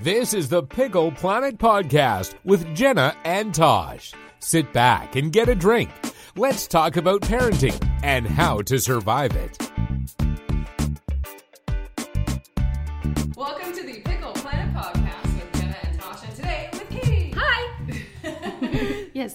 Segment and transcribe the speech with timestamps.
[0.00, 4.12] This is the Pickle Planet Podcast with Jenna and Tosh.
[4.40, 5.88] Sit back and get a drink.
[6.36, 9.56] Let's talk about parenting and how to survive it.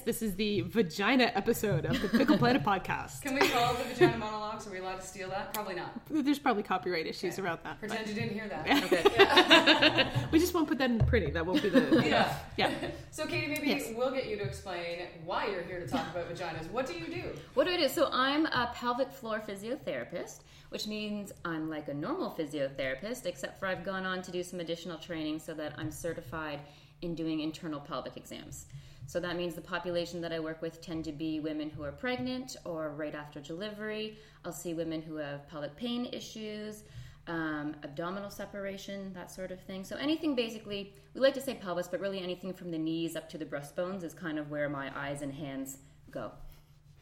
[0.04, 3.22] This is the vagina episode of the Pickle Planet podcast.
[3.22, 4.66] Can we call the vagina monologues?
[4.68, 5.54] Are we allowed to steal that?
[5.54, 5.92] Probably not.
[6.10, 7.48] There's probably copyright issues Okay.
[7.48, 7.78] around that.
[7.80, 8.68] but Pretend you didn't hear that.
[10.02, 10.08] Okay.
[10.32, 11.34] we just won't put that in printing.
[11.34, 12.02] That won't be the.
[12.06, 12.34] Yeah.
[12.58, 12.72] Yeah.
[13.12, 13.92] So, Katie, maybe Yes.
[13.96, 16.70] we'll get you to explain why you're here to talk about vaginas.
[16.72, 17.24] What do you do?
[17.56, 17.90] What do I do?
[17.90, 23.68] So I'm a pelvic floor physiotherapist, which means I'm like a normal physiotherapist, except for
[23.68, 26.62] I've gone on to do some additional training so that I'm certified
[27.02, 28.66] in doing internal pelvic exams.
[29.12, 31.92] So that means the population that I work with tend to be women who are
[31.92, 34.18] pregnant or right after delivery.
[34.46, 36.84] I'll see women who have pelvic pain issues,
[37.28, 39.84] um, abdominal separation, that sort of thing.
[39.84, 43.28] So anything basically, we like to say pelvis, but really anything from the knees up
[43.32, 46.32] to the breastbones is kind of where my eyes and hands go.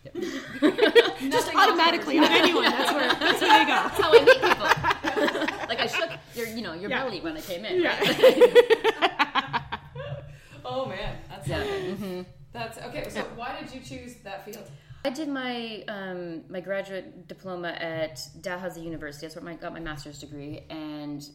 [0.15, 2.63] Just Automatically on anyone.
[2.63, 3.83] That's where, that's where they go.
[3.83, 5.67] That's how I meet people.
[5.69, 7.03] like I shook your, you know, your Yeah.
[7.03, 7.83] belly when I came in.
[7.83, 7.99] Yeah.
[7.99, 9.25] Right?
[10.71, 11.63] Oh man, that's Yeah.
[11.63, 12.25] something.
[12.51, 12.77] That's
[13.09, 13.21] okay.
[13.21, 14.69] So, why did you choose that field?
[15.05, 19.25] I did my um, my graduate diploma at Dalhousie University.
[19.25, 21.27] That's where I got my master's degree, and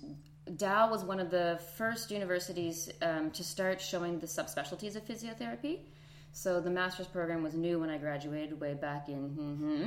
[0.56, 5.78] Dal was one of the first universities um, to start showing the subspecialties of physiotherapy.
[6.36, 9.30] So the master's program was new when I graduated way back in,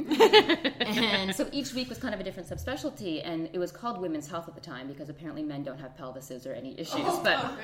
[0.07, 0.81] mhm.
[0.81, 4.29] and so each week was kind of a different subspecialty, and it was called women's
[4.29, 7.01] health at the time because apparently men don't have pelvises or any issues.
[7.21, 7.57] but Oh.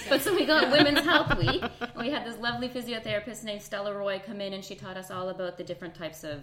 [0.08, 3.92] But so we got Women's Health Week, and we had this lovely physiotherapist named Stella
[3.94, 6.40] Roy come in, and she taught us all about the different types of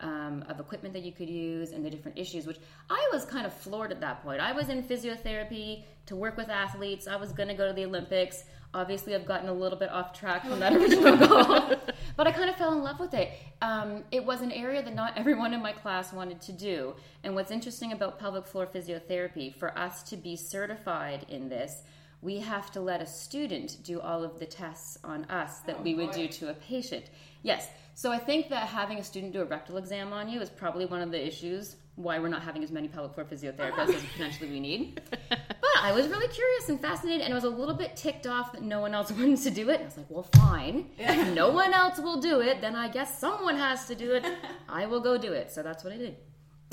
[0.00, 2.46] um, of equipment that you could use and the different issues.
[2.46, 2.58] Which
[2.90, 4.40] I was kind of floored at that point.
[4.42, 7.06] I was in physiotherapy to work with athletes.
[7.08, 8.44] I was going to go to the Olympics.
[8.74, 11.76] Obviously, I've gotten a little bit off track from that original goal,
[12.16, 13.30] but I kind of fell in love with it.
[13.62, 16.94] Um, it was an area that not everyone in my class wanted to do.
[17.22, 21.82] And what's interesting about pelvic floor physiotherapy, for us to be certified in this,
[22.20, 25.94] we have to let a student do all of the tests on us that we
[25.94, 27.04] would do to a patient.
[27.42, 27.68] Yes.
[27.94, 30.86] So I think that having a student do a rectal exam on you is probably
[30.86, 34.50] one of the issues why we're not having as many pelvic floor physiotherapists as potentially
[34.50, 35.00] we need.
[35.30, 35.38] But
[35.82, 38.62] I was really curious and fascinated, and I was a little bit ticked off that
[38.62, 39.80] no one else wanted to do it.
[39.80, 40.90] I was like, well, fine.
[40.98, 44.24] If no one else will do it, then I guess someone has to do it.
[44.68, 45.52] I will go do it.
[45.52, 46.16] So that's what I did.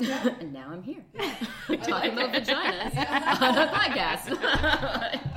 [0.00, 1.04] and now I'm here
[1.82, 2.96] talking about vaginas
[3.40, 5.28] on a podcast.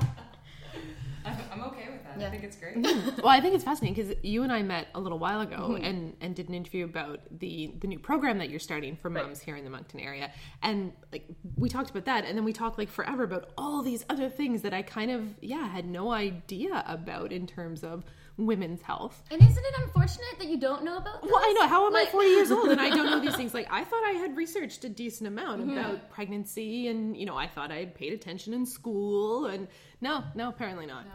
[2.15, 2.23] I'm, I'm okay with that.
[2.23, 2.29] I Yeah.
[2.29, 2.75] think it's great.
[3.23, 5.83] Well, I think it's fascinating because you and I met a little while ago mm-hmm.
[5.83, 9.39] and, and did an interview about the the new program that you're starting for moms
[9.41, 10.31] here in the Moncton area,
[10.61, 11.25] and like
[11.57, 14.61] we talked about that, and then we talked like forever about all these other things
[14.63, 18.03] that I kind of yeah had no idea about in terms of
[18.37, 19.23] women's health.
[19.31, 21.23] And isn't it unfortunate that you don't know about?
[21.23, 21.67] Well, I know.
[21.67, 23.53] How am Like- I 40 years old and I don't know these things?
[23.53, 25.77] Like, I thought I had researched a decent amount Mm-hmm.
[25.77, 29.67] about pregnancy, and you know, I thought I had paid attention in school, and
[30.01, 31.05] no, no, apparently not.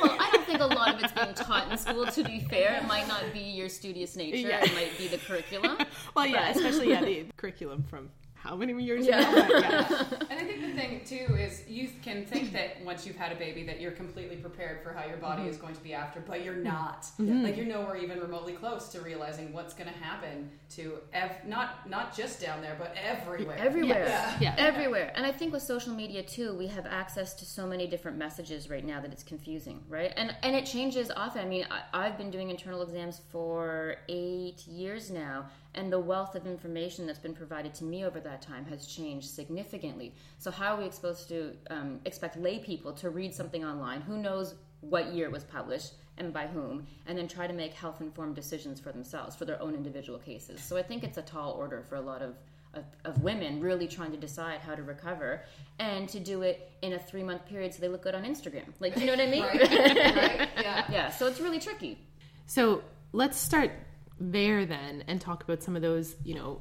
[0.00, 2.06] Well, I don't think a lot of it's being taught in school.
[2.06, 4.48] To be fair, it might not be your studious nature.
[4.48, 4.64] Yeah.
[4.64, 5.78] It might be the curriculum.
[6.14, 8.10] well, yeah, But- especially yeah, the curriculum from
[8.48, 9.20] how many years Yeah.
[9.20, 9.46] ago?
[9.52, 10.04] But, yeah.
[10.30, 13.36] And I think the thing too is you can think that once you've had a
[13.36, 15.50] baby that you're completely prepared for how your body Mm-hmm.
[15.50, 17.06] is going to be after, but you're not.
[17.18, 21.88] Like you're nowhere even remotely close to realizing what's going to happen to ev- not
[21.88, 23.56] not just down there, but everywhere.
[23.58, 24.06] Everywhere.
[24.06, 24.36] Yeah.
[24.40, 24.54] Yeah.
[24.58, 25.12] Everywhere.
[25.14, 28.68] And I think with social media too, we have access to so many different messages
[28.70, 30.12] right now that it's confusing, right?
[30.16, 31.42] And and it changes often.
[31.42, 36.34] I mean, I, I've been doing internal exams for eight years now, and the wealth
[36.34, 40.14] of information that's been provided to me over that time has changed significantly.
[40.38, 44.00] So how are we supposed to um, expect lay people to read something online?
[44.02, 47.72] Who knows what year it was published and by whom, and then try to make
[47.74, 50.62] health informed decisions for themselves for their own individual cases.
[50.62, 52.34] So I think it's a tall order for a lot of
[52.74, 55.42] of, of women really trying to decide how to recover
[55.78, 58.64] and to do it in a three month period so they look good on Instagram.
[58.80, 59.42] Like, you know what I mean?
[59.42, 59.60] Right.
[59.60, 60.48] right.
[60.60, 60.84] Yeah.
[60.90, 61.98] yeah, so it's really tricky.
[62.46, 62.82] So
[63.12, 63.72] let's start
[64.20, 66.60] there then and talk about some of those, you know,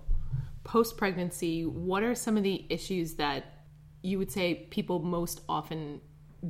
[0.68, 1.66] post pregnancy.
[1.66, 3.64] What are some of the issues that
[4.04, 6.02] you would say people most often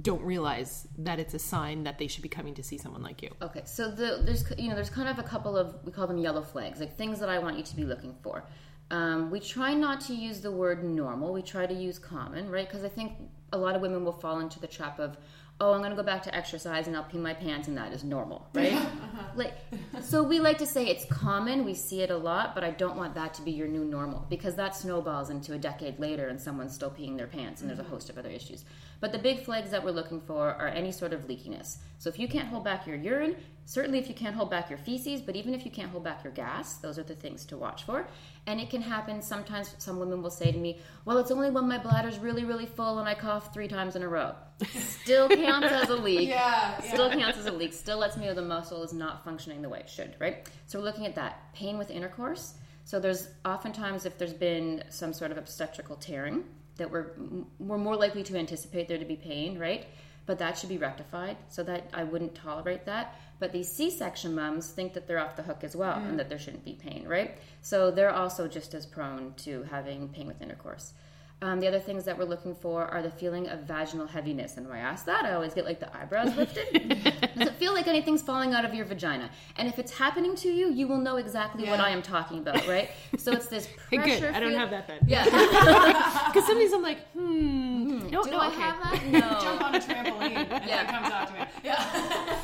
[0.01, 3.21] don't realize that it's a sign that they should be coming to see someone like
[3.21, 3.29] you?
[3.41, 6.17] Okay, so the, there's you know there's kind of a couple of we call them
[6.17, 8.43] yellow flags, like things that I want you to be looking for.
[8.89, 11.31] Um, we try not to use the word normal.
[11.31, 12.67] We try to use common, right?
[12.67, 13.13] Because I think
[13.53, 15.17] a lot of women will fall into the trap of,
[15.59, 17.91] oh, I'm going to go back to exercise and I'll pee my pants and that
[17.91, 18.77] is normal, uh-huh.
[18.77, 19.35] right?
[19.35, 19.53] Like,
[20.01, 22.95] so we like to say it's common, we see it a lot, but I don't
[22.95, 26.39] want that to be your new normal because that snowballs into a decade later and
[26.39, 27.91] someone's still peeing their pants and there's a mm-hmm.
[27.91, 28.65] host of other issues.
[28.99, 31.77] But the big flags that we're looking for are any sort of leakiness.
[31.97, 33.35] So if you can't hold back your urine,
[33.67, 36.23] certainly if you can't hold back your feces, but even if you can't hold back
[36.23, 38.07] your gas, those are the things to watch for.
[38.47, 41.67] And it can happen sometimes some women will say to me, "Well, it's only when
[41.67, 44.33] my bladder's really really full and I cough 3 times in a row."
[44.69, 46.29] Still counts as a leak.
[46.29, 46.93] Yeah, yeah.
[46.93, 47.73] Still counts as a leak.
[47.73, 50.49] Still lets me know the muscle is not functioning the way it should, right?
[50.65, 51.53] So we're looking at that.
[51.53, 52.53] Pain with intercourse.
[52.85, 56.45] So there's oftentimes if there's been some sort of obstetrical tearing
[56.77, 57.11] that we're
[57.59, 59.87] we're more likely to anticipate there to be pain, right?
[60.27, 61.37] But that should be rectified.
[61.49, 63.15] So that I wouldn't tolerate that.
[63.39, 66.17] But these C-section moms think that they're off the hook as well and mm.
[66.17, 67.37] that there shouldn't be pain, right?
[67.61, 70.93] So they're also just as prone to having pain with intercourse.
[71.39, 74.57] Um, the other things that we're looking for are the feeling of vaginal heaviness.
[74.57, 76.65] And when I ask that, I always get like the eyebrows lifted.
[77.37, 79.29] Does it feel like anything's falling out of your vagina?
[79.55, 82.67] And if it's happening to you, you will know exactly what I am talking about,
[82.67, 82.89] right?
[83.19, 84.19] So it's this Hey, pressure.
[84.21, 84.33] good.
[84.33, 84.99] I don't feel- have that then.
[85.05, 85.25] Yeah.
[86.27, 88.09] Because sometimes I'm like, hmm.
[88.09, 88.59] No, Do no, I okay.
[88.61, 89.05] have that?
[89.07, 89.19] No.
[89.39, 90.83] Jump on a trampoline and Yeah.
[90.83, 91.39] then comes out to me.
[91.63, 92.37] Yeah.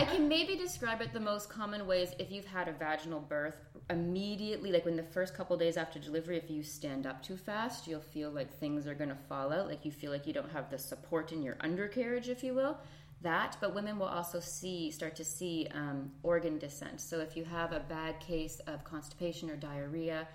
[0.00, 3.60] I can maybe describe it the most common ways if you've had a vaginal birth
[3.90, 7.86] immediately, like when the first couple days after delivery, if you stand up too fast,
[7.86, 10.50] you'll feel like things are going to fall out, like you feel like you don't
[10.52, 12.78] have the support in your undercarriage, if you will.
[13.20, 17.02] That, but women will also see, start to see um, organ descent.
[17.02, 20.26] So if you have a bad case of constipation or diarrhea,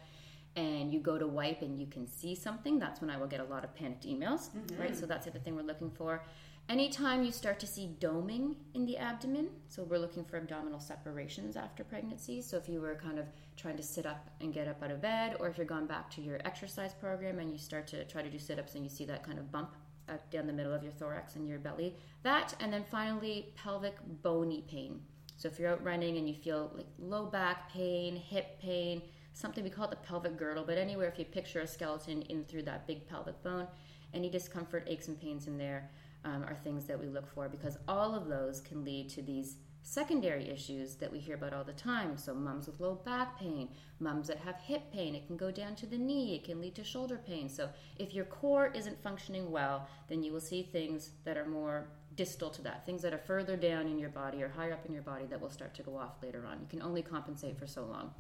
[0.56, 3.40] and you go to wipe and you can see something, that's when I will get
[3.40, 4.96] a lot of panicked emails, right?
[4.96, 6.24] So that's the thing we're looking for.
[6.68, 11.56] Anytime you start to see doming in the abdomen, so we're looking for abdominal separations
[11.56, 12.42] after pregnancy.
[12.42, 15.00] So if you were kind of trying to sit up and get up out of
[15.00, 18.24] bed, or if you're going back to your exercise program and you start to try
[18.24, 19.76] to do sit ups and you see that kind of bump
[20.10, 23.98] up down the middle of your thorax and your belly, that, and then finally pelvic
[24.24, 25.00] bony pain.
[25.38, 29.04] So if you're out running and you feel like low back pain, hip pain,
[29.34, 32.44] something we call it the pelvic girdle, but anywhere if you picture a skeleton in
[32.46, 33.68] through that big pelvic bone,
[34.16, 35.92] any discomfort, aches, and pains in there
[36.26, 39.58] um, are things that we look for because all of those can lead to these
[39.84, 42.18] secondary issues that we hear about all the time.
[42.18, 43.70] So, mums with low back pain,
[44.00, 46.74] mums that have hip pain, it can go down to the knee, it can lead
[46.76, 47.48] to shoulder pain.
[47.48, 47.70] So,
[48.00, 52.50] if your core isn't functioning well, then you will see things that are more distal
[52.50, 55.04] to that, things that are further down in your body or higher up in your
[55.04, 56.60] body that will start to go off later on.
[56.60, 58.12] You can only compensate for so long.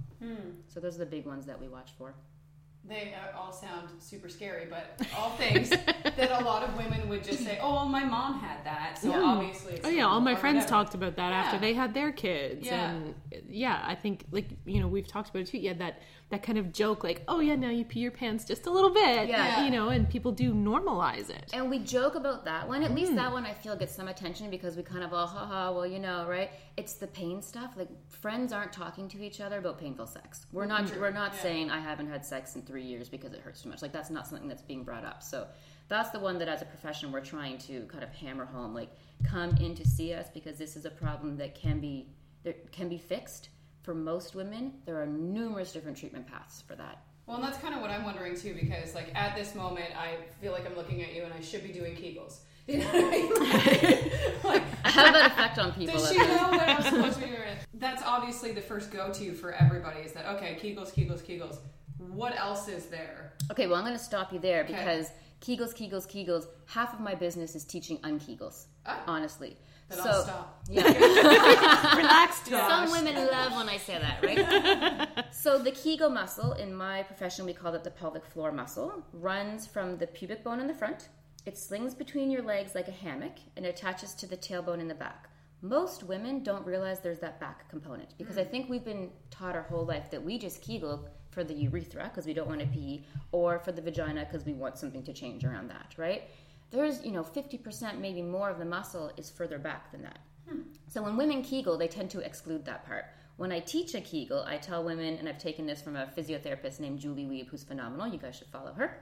[0.67, 2.13] So, those are the big ones that we watch for.
[2.87, 5.69] They all sound super scary, but all things
[6.03, 9.11] that a lot of women would just say, "Oh, well, my mom had that, so
[9.11, 10.69] obviously." It's Oh yeah, all my friends whatever.
[10.69, 12.91] talked about that after they had their kids, Yeah.
[12.91, 13.15] and
[13.49, 15.57] yeah, I think like you know we've talked about it too.
[15.57, 18.65] Yeah, that that kind of joke, like, oh yeah, now you pee your pants just
[18.65, 19.63] a little bit, Yeah.
[19.63, 21.51] you know, and people do normalize it.
[21.53, 22.81] And we joke about that one.
[22.81, 23.17] At least mm.
[23.17, 25.99] that one I feel gets some attention because we kind of all, haha, well, you
[25.99, 26.49] know, right?
[26.77, 27.73] It's the pain stuff.
[27.77, 30.47] Like friends aren't talking to each other about painful sex.
[30.51, 30.85] We're not.
[30.85, 30.99] Mm-hmm.
[30.99, 33.83] We're not saying I haven't had sex in three years because it hurts too much.
[33.83, 35.21] Like that's not something that's being brought up.
[35.21, 35.47] So
[35.89, 38.73] that's the one that, as a profession, we're trying to kind of hammer home.
[38.73, 38.89] Like
[39.23, 42.07] come in to see us because this is a problem that can be
[42.43, 43.49] that can be fixed.
[43.85, 47.03] For most women, there are numerous different treatment paths for that.
[47.27, 50.15] Well, and that's kind of what I'm wondering too, because like at this moment, I
[50.41, 52.37] feel like I'm looking at you, and I should be doing Kegels.
[52.67, 53.31] You know what I mean?
[54.43, 55.99] like, I have that effect on people.
[55.99, 57.55] does she know that I'm supposed to be doing?
[57.75, 59.99] That's obviously the first go-to for everybody.
[59.99, 60.57] Is that okay?
[60.59, 61.57] Kegels, Kegels, Kegels.
[61.99, 63.33] What else is there?
[63.51, 64.73] Okay, well, I'm going to stop you there Okay.
[64.73, 65.11] because
[65.41, 69.03] Kegels, Kegels, Kegels, half of my business is teaching unkegels, Ah.
[69.05, 69.57] honestly.
[69.89, 70.63] Then so, I'll stop.
[70.69, 70.83] Yeah.
[71.97, 75.25] Relaxed, Some women love when I say that, right?
[75.31, 79.67] so, the Kegel muscle, in my profession, we call it the pelvic floor muscle, runs
[79.67, 81.09] from the pubic bone in the front.
[81.45, 84.95] It slings between your legs like a hammock and attaches to the tailbone in the
[84.95, 85.29] back.
[85.61, 88.51] Most women don't realize there's that back component because I mm.
[88.51, 92.25] think we've been taught our whole life that we just Kegel for the urethra because
[92.25, 95.43] we don't want to pee, or for the vagina because we want something to change
[95.43, 96.23] around that, right?
[96.71, 100.19] There's, you know, 50%, maybe more of the muscle is further back than that.
[100.87, 103.05] So when women Kegel, they tend to exclude that part.
[103.37, 106.79] When I teach a Kegel, I tell women, and I've taken this from a physiotherapist
[106.79, 108.07] named Julie Wiebe, who's phenomenal.
[108.07, 109.01] You guys should follow her.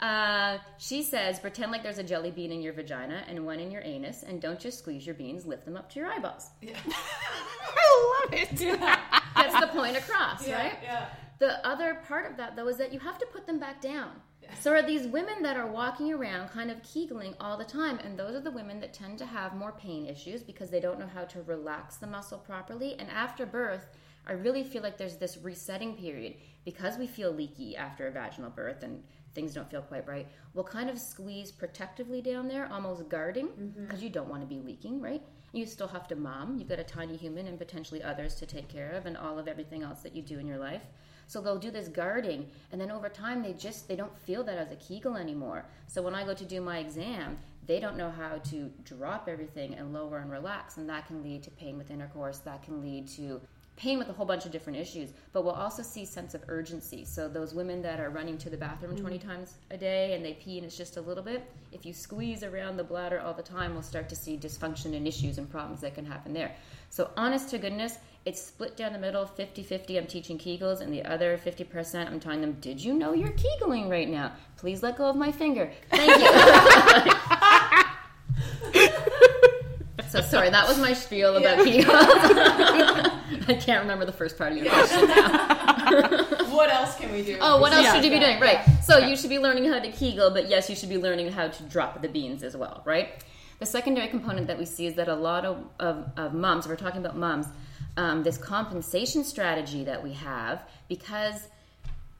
[0.00, 3.70] Uh, she says, pretend like there's a jelly bean in your vagina and one in
[3.70, 6.50] your anus, and don't just squeeze your beans, lift them up to your eyeballs.
[6.62, 8.50] I love it.
[9.36, 10.78] Gets the point across, right?
[10.82, 11.06] Yeah.
[11.38, 14.10] The other part of that, though, is that you have to put them back down.
[14.60, 18.18] So are these women that are walking around kind of kegeling all the time, and
[18.18, 21.10] those are the women that tend to have more pain issues because they don't know
[21.12, 22.96] how to relax the muscle properly.
[22.98, 23.88] And after birth,
[24.26, 26.34] I really feel like there's this resetting period
[26.64, 29.02] because we feel leaky after a vaginal birth and
[29.36, 33.84] things don't feel quite right, we'll kind of squeeze protectively down there, almost guarding, mm-hmm.
[33.84, 35.22] because you don't want to be leaking, right?
[35.52, 36.58] You still have to mom.
[36.58, 39.46] You've got a tiny human and potentially others to take care of, and all of
[39.46, 40.82] everything else that you do in your life.
[41.26, 44.58] So they'll do this guarding, and then over time they just they don't feel that
[44.58, 45.64] as a Kegel anymore.
[45.88, 49.74] So when I go to do my exam, they don't know how to drop everything
[49.74, 52.38] and lower and relax, and that can lead to pain with intercourse.
[52.38, 53.40] That can lead to
[53.76, 55.10] pain with a whole bunch of different issues.
[55.32, 57.04] But we'll also see sense of urgency.
[57.04, 59.02] So those women that are running to the bathroom mm-hmm.
[59.02, 61.92] 20 times a day and they pee and it's just a little bit, if you
[61.92, 65.50] squeeze around the bladder all the time, we'll start to see dysfunction and issues and
[65.50, 66.52] problems that can happen there.
[66.90, 71.02] So honest to goodness, it's split down the middle 50-50 i'm teaching kegels and the
[71.04, 75.04] other 50% i'm telling them did you know you're kegeling right now please let go
[75.04, 76.28] of my finger thank you
[80.08, 81.86] so sorry that was my spiel about kegels
[83.48, 86.26] i can't remember the first part of your question now.
[86.50, 87.38] what else can we do?
[87.40, 87.94] Oh, what else Yeah.
[87.94, 88.40] should you be Yeah, doing?
[88.40, 88.60] Right.
[88.66, 88.80] yeah.
[88.80, 91.48] So you should be learning how to Kegel, but yes, you should be learning how
[91.48, 93.08] to drop the beans as well, right?
[93.58, 96.70] The secondary component that we see is that a lot of, of, of moms, if
[96.70, 97.46] we're talking about moms,
[97.96, 101.48] um, this compensation strategy that we have, because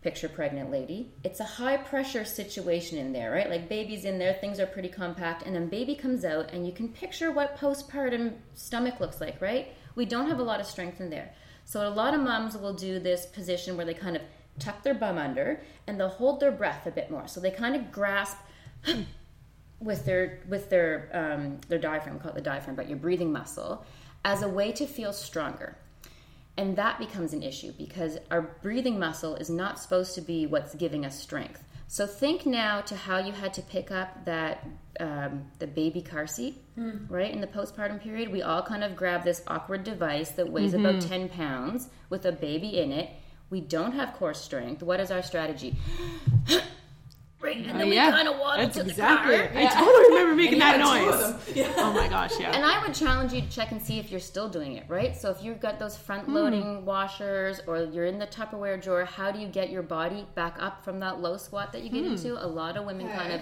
[0.00, 3.50] picture pregnant lady, it's a high pressure situation in there, right?
[3.50, 6.73] Like baby's in there, things are pretty compact, and then baby comes out, and you
[6.73, 9.68] can picture what postpartum stomach looks like, right?
[9.97, 11.33] We don't have a lot of strength in there.
[11.65, 14.23] So a lot of moms will do this position where they kind of
[14.61, 17.26] tuck their bum under and they'll hold their breath a bit more.
[17.26, 18.37] So they kind of grasp
[19.81, 23.85] with their with their um, their diaphragm, call it the diaphragm, but your breathing muscle,
[24.25, 25.76] as a way to feel stronger.
[26.59, 30.75] And that becomes an issue because our breathing muscle is not supposed to be what's
[30.75, 31.62] giving us strength.
[31.88, 34.66] So think now to how you had to pick up that
[34.99, 36.62] um, the baby car seat,
[37.09, 37.33] right?
[37.33, 41.00] In the postpartum period, we all kind of grab this awkward device that weighs about
[41.00, 43.11] ten pounds with a baby in it.
[43.50, 44.83] We don't have core strength.
[44.83, 45.76] What is our strategy?
[47.40, 49.37] right, and uh, then we yeah, kind of waddle that's to exactly.
[49.37, 49.57] the car.
[49.57, 51.35] I totally remember making you that noise.
[51.57, 51.73] Yeah.
[51.76, 52.52] Oh my gosh, yeah.
[52.52, 55.16] And I would challenge you to check and see if you're still doing it, right?
[55.16, 56.35] So if you've got those front hmm.
[56.35, 60.57] loading washers or you're in the Tupperware drawer, how do you get your body back
[60.59, 62.12] up from that low squat that you get hmm.
[62.12, 62.45] into?
[62.45, 63.40] A lot of women kind of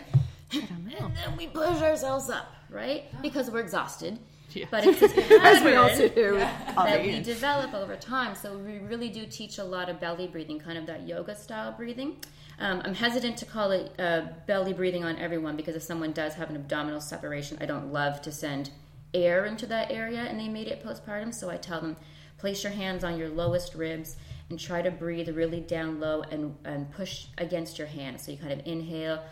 [0.52, 3.04] and then we push ourselves up, right?
[3.12, 3.18] Oh.
[3.22, 4.18] Because we're exhausted.
[4.50, 4.66] Yeah.
[4.70, 6.42] But it's this As we all pattern sit here with
[6.76, 8.34] that we develop over time.
[8.34, 11.72] So we really do teach a lot of belly breathing, kind of that yoga style
[11.72, 12.16] breathing.
[12.58, 16.34] Um, I'm hesitant to call it uh, belly breathing on everyone because if someone does
[16.34, 18.70] have an abdominal separation, I don't love to send
[19.12, 21.32] air into that area they made it postpartum.
[21.32, 21.96] So I tell them
[22.38, 24.16] place your hands on your lowest ribs
[24.50, 28.24] and try to breathe really down low and, and push against your hands.
[28.24, 29.22] So you kind of inhale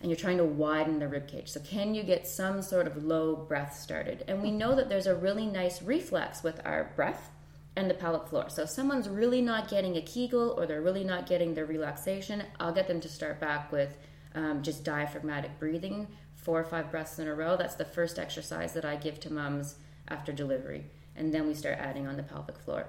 [0.00, 1.48] and you're trying to widen the rib cage.
[1.50, 4.24] So can you get some sort of low breath started?
[4.28, 7.30] And we know that there's a really nice reflex with our breath
[7.76, 8.48] and the pelvic floor.
[8.48, 12.42] So if someone's really not getting a Kegel or they're really not getting their relaxation,
[12.60, 13.96] I'll get them to start back with
[14.34, 17.56] um, just diaphragmatic breathing, four or five breaths in a row.
[17.56, 19.76] That's the first exercise that I give to moms
[20.08, 20.84] after delivery.
[21.16, 22.86] And then we start adding on the pelvic floor.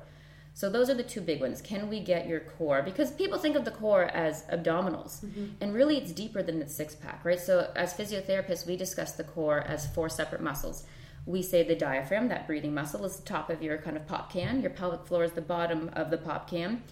[0.54, 1.62] So those are the two big ones.
[1.62, 2.82] Can we get your core?
[2.82, 5.22] Because people think of the core as abdominals,
[5.60, 7.40] and really it's deeper than the six pack, right?
[7.40, 10.86] So as physiotherapists, we discuss the core as four separate muscles.
[11.26, 14.32] We say the diaphragm, that breathing muscle, is the top of your kind of pop
[14.32, 14.62] can.
[14.62, 16.84] Your pelvic floor is the bottom of the pop can,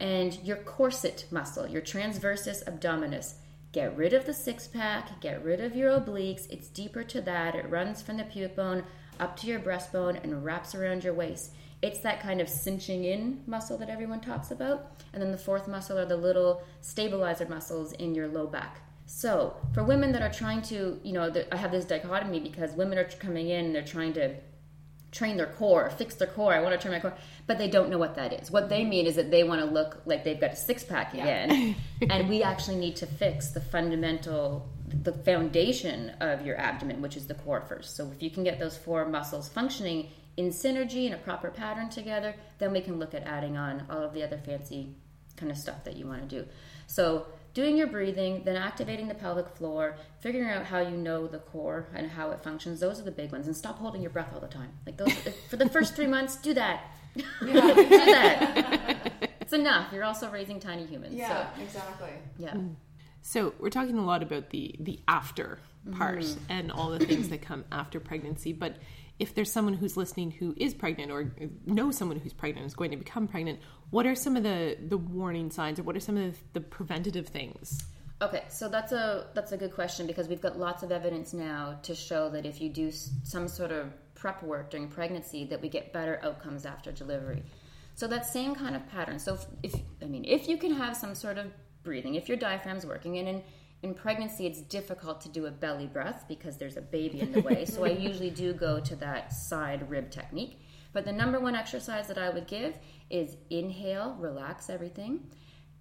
[0.00, 3.34] and your corset muscle, your transversus abdominis.
[3.72, 6.46] Get rid of the six pack, get rid of your obliques.
[6.50, 7.54] It's deeper to that.
[7.54, 8.84] It runs from the pubic bone
[9.20, 11.52] up to your breastbone and wraps around your waist.
[11.80, 15.02] It's that kind of cinching in muscle that everyone talks about.
[15.12, 18.82] And then the fourth muscle are the little stabilizer muscles in your low back.
[19.14, 22.96] So, for women that are trying to, you know, I have this dichotomy because women
[22.96, 24.34] are coming in and they're trying to
[25.12, 26.54] train their core, fix their core.
[26.54, 27.14] I want to train my core,
[27.46, 28.50] but they don't know what that is.
[28.50, 31.12] What they mean is that they want to look like they've got a six pack
[31.12, 31.76] again,
[32.10, 37.26] and we actually need to fix the fundamental, the foundation of your abdomen, which is
[37.26, 37.94] the core first.
[37.94, 41.90] So if you can get those four muscles functioning in synergy in a proper pattern
[41.90, 44.94] together, then we can look at adding on all of the other fancy
[45.36, 46.48] kind of stuff that you want to do.
[46.86, 51.38] So doing your breathing, then activating the pelvic floor, figuring out how you know the
[51.38, 52.80] core and how it functions.
[52.80, 53.46] Those are the big ones.
[53.46, 54.70] And stop holding your breath all the time.
[54.86, 55.12] Like those
[55.50, 56.82] for the first three months, do that.
[57.14, 59.32] do that.
[59.40, 59.92] It's enough.
[59.92, 61.14] You're also raising tiny humans.
[61.14, 62.10] Yeah, exactly.
[62.38, 62.56] Yeah.
[63.20, 65.58] So we're talking a lot about the the after
[65.92, 66.44] part Mm-hmm.
[66.48, 68.52] and all the things that come after pregnancy.
[68.52, 68.76] But
[69.22, 71.32] if there's someone who's listening who is pregnant or
[71.64, 73.60] knows someone who's pregnant is going to become pregnant,
[73.90, 76.60] what are some of the the warning signs or what are some of the, the
[76.60, 77.84] preventative things?
[78.20, 81.78] Okay, so that's a that's a good question because we've got lots of evidence now
[81.84, 85.68] to show that if you do some sort of prep work during pregnancy, that we
[85.68, 87.44] get better outcomes after delivery.
[87.94, 89.20] So that same kind of pattern.
[89.20, 91.52] So if, if I mean, if you can have some sort of
[91.82, 92.14] breathing.
[92.14, 93.42] If your diaphragm's working, and in
[93.82, 97.40] in pregnancy, it's difficult to do a belly breath because there's a baby in the
[97.40, 97.64] way.
[97.64, 100.60] so I usually do go to that side rib technique.
[100.92, 102.78] But the number one exercise that I would give
[103.10, 105.26] is inhale, relax everything,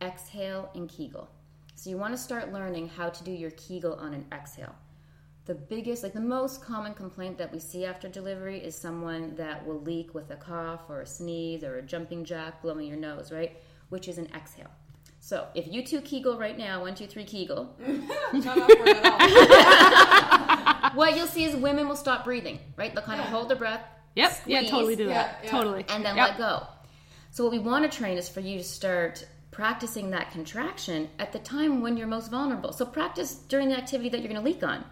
[0.01, 1.29] exhale, and Kegel.
[1.75, 4.75] So you want to start learning how to do your Kegel on an exhale.
[5.45, 9.65] The biggest, like the most common complaint that we see after delivery is someone that
[9.65, 13.31] will leak with a cough or a sneeze or a jumping jack, blowing your nose,
[13.31, 13.57] right?
[13.89, 14.71] Which is an exhale.
[15.23, 17.73] So if you two Kegel right now, one, two, three Kegel,
[18.33, 18.67] Not all.
[20.95, 22.93] what you'll see is women will stop breathing, right?
[22.93, 23.83] They'll kind of hold their breath,
[24.15, 24.41] Yep.
[24.45, 25.39] Yeah, totally do that.
[25.43, 25.51] yeah.
[25.51, 25.85] Totally.
[25.89, 26.27] and then Yep.
[26.29, 26.67] let go.
[27.29, 31.31] So what we want to train is for you to start practicing that contraction at
[31.31, 32.73] the time when you're most vulnerable.
[32.73, 34.83] So practice during the activity that you're going to leak on.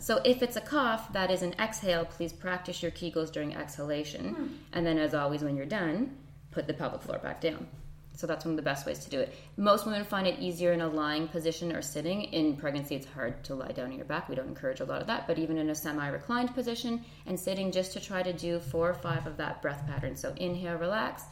[0.00, 2.04] So if it's a cough, that is an exhale.
[2.06, 6.16] Please practice your Kegels during exhalation, and then as always, when you're done,
[6.50, 7.68] put the pelvic floor back down.
[8.16, 9.34] So that's one of the best ways to do it.
[9.58, 12.24] Most women find it easier in a lying position or sitting.
[12.24, 14.28] In pregnancy, it's hard to lie down on your back.
[14.28, 17.38] We don't encourage a lot of that, but even in a semi reclined position and
[17.38, 20.16] sitting, just to try to do four or five of that breath pattern.
[20.16, 21.24] So inhale, relax,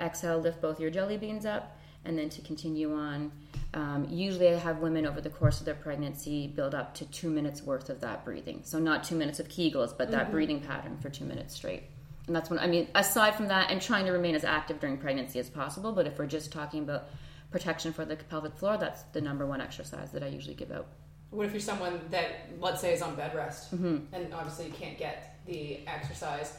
[0.00, 3.30] exhale, lift both your jelly beans up, and then to continue on.
[3.74, 7.30] Um, usually, I have women over the course of their pregnancy build up to two
[7.30, 8.62] minutes worth of that breathing.
[8.64, 11.84] So, not two minutes of Kegels, but that breathing pattern for two minutes straight.
[12.26, 14.98] And that's when, I mean, aside from that, and trying to remain as active during
[14.98, 17.08] pregnancy as possible, but if we're just talking about
[17.50, 20.88] protection for the pelvic floor, that's the number one exercise that I usually give out.
[21.30, 23.98] What if you're someone that, let's say, is on bed rest, mm-hmm.
[24.12, 26.52] and obviously you can't get the exercise?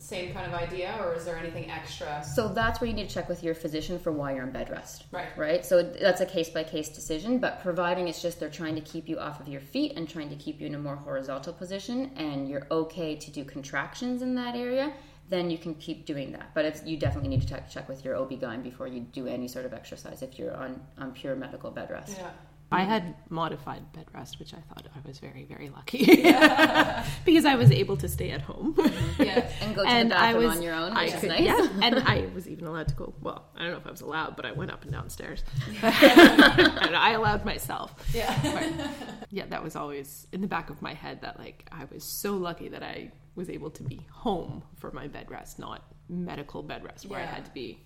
[0.00, 2.22] Same kind of idea, or is there anything extra?
[2.24, 4.70] So that's where you need to check with your physician for why you're in bed
[4.70, 5.06] rest.
[5.10, 5.36] Right.
[5.36, 5.66] Right.
[5.66, 9.08] So that's a case by case decision, but providing it's just they're trying to keep
[9.08, 12.12] you off of your feet and trying to keep you in a more horizontal position,
[12.14, 14.92] and you're okay to do contractions in that area,
[15.28, 16.54] then you can keep doing that.
[16.54, 19.48] But it's, you definitely need to check, check with your OB-GYN before you do any
[19.48, 22.16] sort of exercise if you're on, on pure medical bed rest.
[22.18, 22.30] Yeah.
[22.70, 26.04] I had modified bed rest, which I thought I was very, very lucky
[27.24, 28.76] because I was able to stay at home.
[29.18, 29.50] Yeah.
[29.62, 31.28] And go to and the I bathroom was on your own, I which is could-
[31.30, 31.40] nice.
[31.40, 33.14] Yeah, and I was even allowed to go.
[33.20, 35.42] Well, I don't know if I was allowed, but I went up and downstairs.
[35.82, 37.94] and I allowed myself.
[38.14, 38.38] Yeah.
[38.42, 38.90] But,
[39.30, 42.36] yeah, that was always in the back of my head that like I was so
[42.36, 46.84] lucky that I was able to be home for my bed rest, not medical bed
[46.84, 47.78] rest where I had to be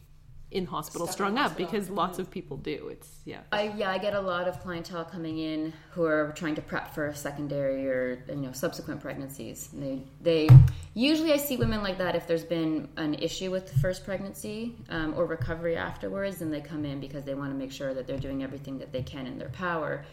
[0.53, 1.71] in hospital Stuck in strung up hospital.
[1.71, 2.89] because lots of people do.
[2.91, 3.41] It's yeah.
[3.51, 6.95] I, yeah, I get a lot of clientele coming in who are trying to prep
[6.95, 9.71] for secondary or you know subsequent pregnancies.
[9.73, 10.49] And they they
[10.95, 14.77] usually I see women like that if there's been an issue with the first pregnancy
[14.91, 18.07] um, or recovery afterwards, and they come in because they want to make sure that
[18.07, 20.05] they're doing everything that they can in their power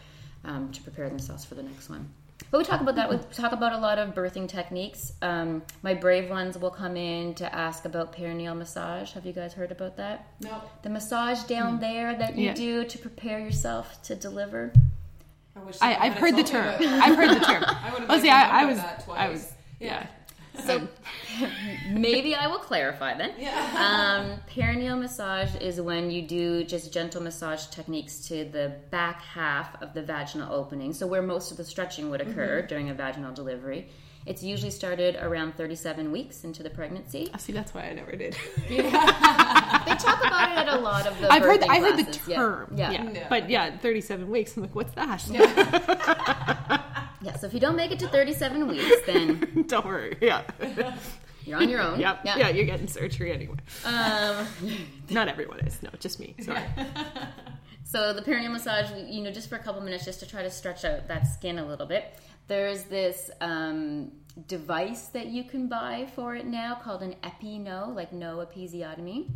[0.44, 2.08] um, to prepare themselves for the next one.
[2.50, 3.08] But we talk about that.
[3.10, 5.12] We talk about a lot of birthing techniques.
[5.22, 9.12] Um, my brave ones will come in to ask about perineal massage.
[9.12, 10.26] Have you guys heard about that?
[10.40, 10.62] No.
[10.82, 12.54] the massage down there that you Yeah.
[12.54, 14.72] do to prepare yourself to deliver.
[15.54, 16.74] I wish I, I've heard the term.
[16.80, 17.62] I've heard the term.
[17.66, 19.18] I would have Oh, liked see, I, I was, that twice.
[19.20, 19.86] I was, Yeah.
[19.88, 20.06] yeah.
[20.66, 20.88] So
[21.90, 23.32] maybe I will clarify then.
[23.38, 23.50] Yeah.
[23.76, 29.80] Um, perineal massage is when you do just gentle massage techniques to the back half
[29.82, 32.66] of the vaginal opening, so where most of the stretching would occur Mm-hmm.
[32.68, 33.88] during a vaginal delivery.
[34.26, 37.30] It's usually started around 37 weeks into the pregnancy.
[37.32, 37.52] I see.
[37.52, 38.36] That's why I never did.
[38.68, 41.60] They talk about it at a lot of the I've heard.
[41.62, 42.74] birthing I heard the term.
[42.76, 42.90] Yeah.
[42.92, 43.10] Yeah.
[43.12, 43.26] Yeah.
[43.30, 44.56] But yeah, thirty-seven weeks.
[44.56, 45.26] I'm like, what's that?
[45.28, 46.76] yeah.
[47.22, 50.16] Yeah, so if you don't make it to 37 weeks, then Don't worry.
[50.20, 50.42] Yeah.
[51.44, 52.00] you're on your own.
[52.00, 52.20] Yep.
[52.24, 52.48] Yeah.
[52.48, 53.56] You're getting surgery anyway.
[53.84, 54.46] Um,
[55.10, 55.82] Not everyone is.
[55.82, 56.34] No, just me.
[56.40, 56.62] Sorry.
[57.84, 60.50] So the perineal massage, you know, just for a couple minutes, just to try to
[60.50, 62.14] stretch out that skin a little bit.
[62.46, 64.12] There's this um,
[64.46, 69.28] device that you can buy for it now called an Epi-No, like no episiotomy.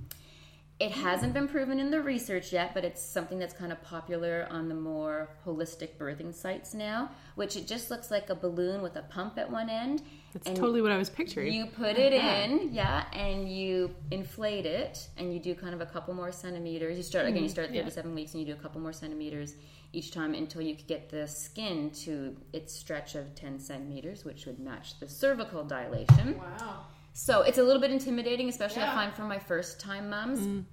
[0.81, 4.49] It hasn't been proven in the research yet, but it's something that's kind of popular
[4.51, 8.97] on the more holistic birthing sites now, which it just looks like a balloon with
[8.97, 10.03] a pump at one end.
[10.33, 11.53] That's and totally what I was picturing.
[11.53, 15.87] you put it in, yeah, and you inflate it, and you do kind of a
[15.87, 16.97] couple more centimeters.
[16.97, 17.37] You start again.
[17.37, 17.53] You mm-hmm.
[17.53, 17.83] start at yeah.
[17.83, 19.55] 37 weeks, and you do a couple more centimeters
[19.93, 24.59] each time until you get the skin to its stretch of 10 centimeters, which would
[24.59, 26.37] match the cervical dilation.
[26.37, 26.87] Wow.
[27.15, 28.95] So it's a little bit intimidating, especially I Yeah.
[28.95, 30.65] find for my first time moms.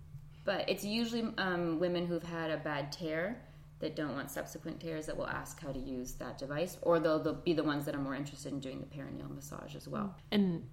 [0.43, 3.41] But it's usually um, women who've had a bad tear
[3.79, 7.19] that don't want subsequent tears that will ask how to use that device, or they'll,
[7.19, 10.15] they'll be the ones that are more interested in doing the perineal massage as well.
[10.31, 10.67] and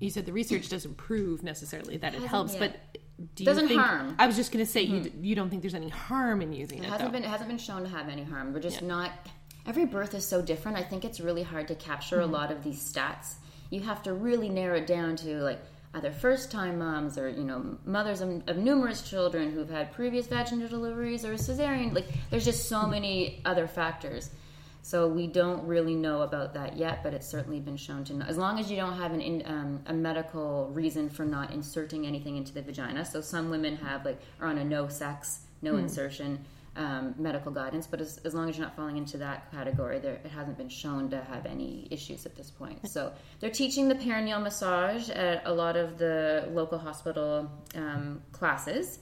[0.00, 2.60] you said the research doesn't prove necessarily that it Hasn't helps, yet.
[2.92, 3.00] but
[3.34, 4.14] do you Doesn't think, harm.
[4.18, 6.80] I was just going to say you, you don't think there's any harm in using
[6.80, 6.82] it.
[6.84, 7.18] It hasn't though.
[7.18, 8.52] been it hasn't been shown to have any harm.
[8.52, 8.88] We're just Yeah.
[8.88, 9.12] not.
[9.64, 10.76] Every birth is so different.
[10.76, 12.28] I think it's really hard to capture Mm-hmm.
[12.28, 13.36] a lot of these stats.
[13.70, 15.60] You have to really narrow it down to like
[15.94, 20.26] either first time moms or you know mothers of, of, numerous children who've had previous
[20.26, 21.94] vaginal deliveries or cesarean.
[21.94, 24.30] Like there's just so many other factors.
[24.82, 28.24] So we don't really know about that yet but it's certainly been shown to know
[28.26, 32.06] as long as you don't have an in, um, a medical reason for not inserting
[32.06, 33.04] anything into the vagina.
[33.04, 35.80] So some women have like are on a no sex no hmm.
[35.80, 36.44] insertion
[36.76, 40.14] um, medical guidance, but as, as, long as you're not falling into that category, there,
[40.14, 42.88] it hasn't been shown to have any issues at this point.
[42.88, 48.98] So they're teaching the perineal massage at a lot of the local hospital um, classes.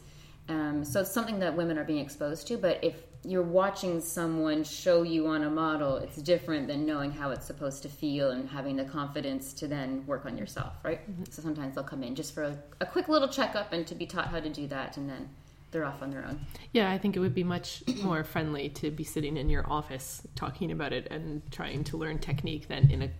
[0.49, 4.63] Um, so it's something that women are being exposed to, but if you're watching someone
[4.63, 8.49] show you on a model, it's different than knowing how it's supposed to feel and
[8.49, 11.01] having the confidence to then work on yourself, right?
[11.11, 11.25] Mm-hmm.
[11.31, 14.05] So sometimes they'll come in just for a, a quick little checkup and to be
[14.07, 15.31] taught how to do that and then
[15.75, 16.41] they're off on their own.
[16.73, 20.23] Yeah, I think it would be much more friendly to be sitting in your office
[20.37, 23.11] talking about it and trying to learn technique than in a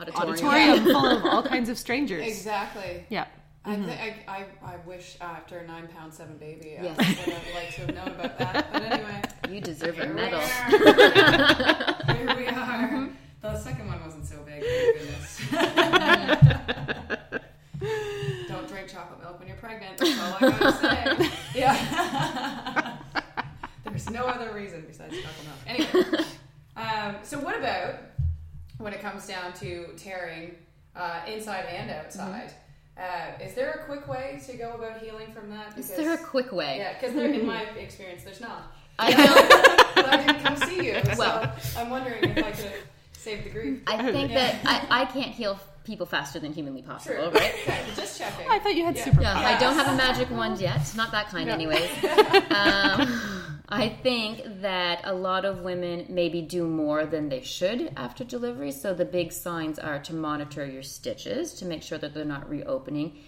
[0.00, 2.24] auditorium, auditorium full of all kinds of strangers.
[2.24, 3.04] Exactly.
[3.08, 3.26] Yeah.
[3.66, 3.82] Mm-hmm.
[3.82, 6.96] I, th- I, I, I, wish after a nine pound seven baby, yes.
[6.96, 8.72] I would have liked to have known about that.
[8.72, 10.38] But anyway, you deserve a medal.
[10.68, 12.88] Here we are.
[12.88, 13.06] Mm-hmm.
[13.42, 14.62] The second one wasn't so big.
[14.62, 15.40] Thank goodness.
[18.46, 19.98] Don't drink chocolate milk when you're pregnant.
[19.98, 20.72] That's all I gotta
[21.18, 21.30] say.
[21.66, 22.96] Yeah.
[23.84, 25.94] There's no other reason besides chocolate milk.
[25.94, 26.24] Anyway,
[26.76, 27.94] um, so what about
[28.78, 30.54] when it comes down to tearing
[30.94, 32.52] uh, inside and outside?
[32.98, 33.42] Mm-hmm.
[33.42, 35.70] Uh, is there a quick way to go about healing from that?
[35.70, 36.78] Because, is there a quick way?
[36.78, 38.72] Yeah, because in my experience, there's not.
[38.98, 39.92] I know.
[39.94, 42.72] but I didn't come see you, so well, I'm wondering if I could
[43.12, 43.82] save the grief.
[43.86, 44.52] I think yeah.
[44.62, 47.40] that I, I can't heal people faster than humanly possible, True.
[47.40, 47.54] right?
[47.62, 48.46] okay, just checking.
[48.50, 49.04] I thought you had yeah.
[49.04, 49.22] super.
[49.22, 50.92] Yeah, I don't have a magic wand yet.
[50.96, 51.90] Not that kind, anyways.
[52.50, 58.24] um, I think that a lot of women maybe do more than they should after
[58.24, 58.72] delivery.
[58.72, 62.48] So the big signs are to monitor your stitches to make sure that they're not
[62.48, 63.18] reopening.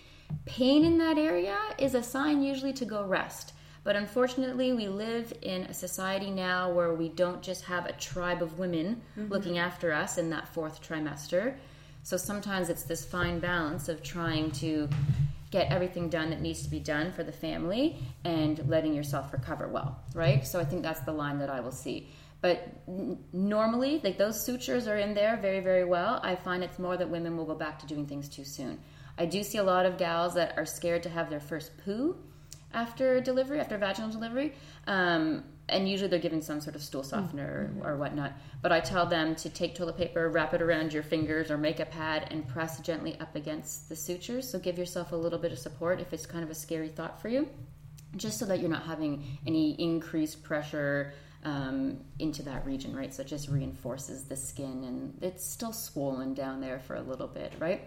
[0.44, 3.54] Pain in that area is a sign usually to go rest.
[3.84, 8.42] But unfortunately, we live in a society now where we don't just have a tribe
[8.42, 9.32] of women mm-hmm.
[9.32, 11.54] looking after us in that fourth trimester.
[12.08, 14.88] So sometimes it's this fine balance of trying to
[15.50, 19.68] get everything done that needs to be done for the family and letting yourself recover
[19.68, 20.46] well, right?
[20.46, 22.08] So I think that's the line that I will see.
[22.40, 26.18] But n- normally, like those sutures are in there very, very well.
[26.22, 28.80] I find it's more that women will go back to doing things too soon.
[29.18, 32.16] I do see a lot of gals that are scared to have their first poo
[32.72, 34.54] after delivery, after vaginal delivery.
[34.86, 37.86] Um, and usually they're given some sort of stool softener mm-hmm.
[37.86, 38.32] or, or, whatnot.
[38.62, 41.78] But I tell them to take toilet paper, wrap it around your fingers, or make
[41.80, 44.48] a pad and press gently up against the sutures.
[44.48, 47.20] So give yourself a little bit of support if it's kind of a scary thought
[47.20, 47.48] for you,
[48.16, 51.12] just so that you're not having any increased pressure
[51.44, 53.12] um, into that region, right?
[53.12, 57.28] So it just reinforces the skin, and it's still swollen down there for a little
[57.28, 57.82] bit, right?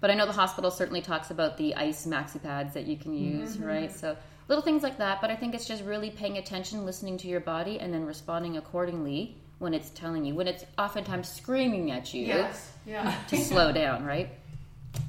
[0.00, 3.14] But I know the hospital certainly talks about the ice maxi pads that you can
[3.14, 3.66] use, mm-hmm.
[3.66, 3.92] right?
[3.92, 4.16] So
[4.48, 5.20] little things like that.
[5.20, 8.56] But I think it's just really paying attention, listening to your body, and then responding
[8.56, 12.72] accordingly when it's telling you, when it's oftentimes screaming at you yes.
[12.86, 13.14] yeah.
[13.28, 14.28] to slow down, right?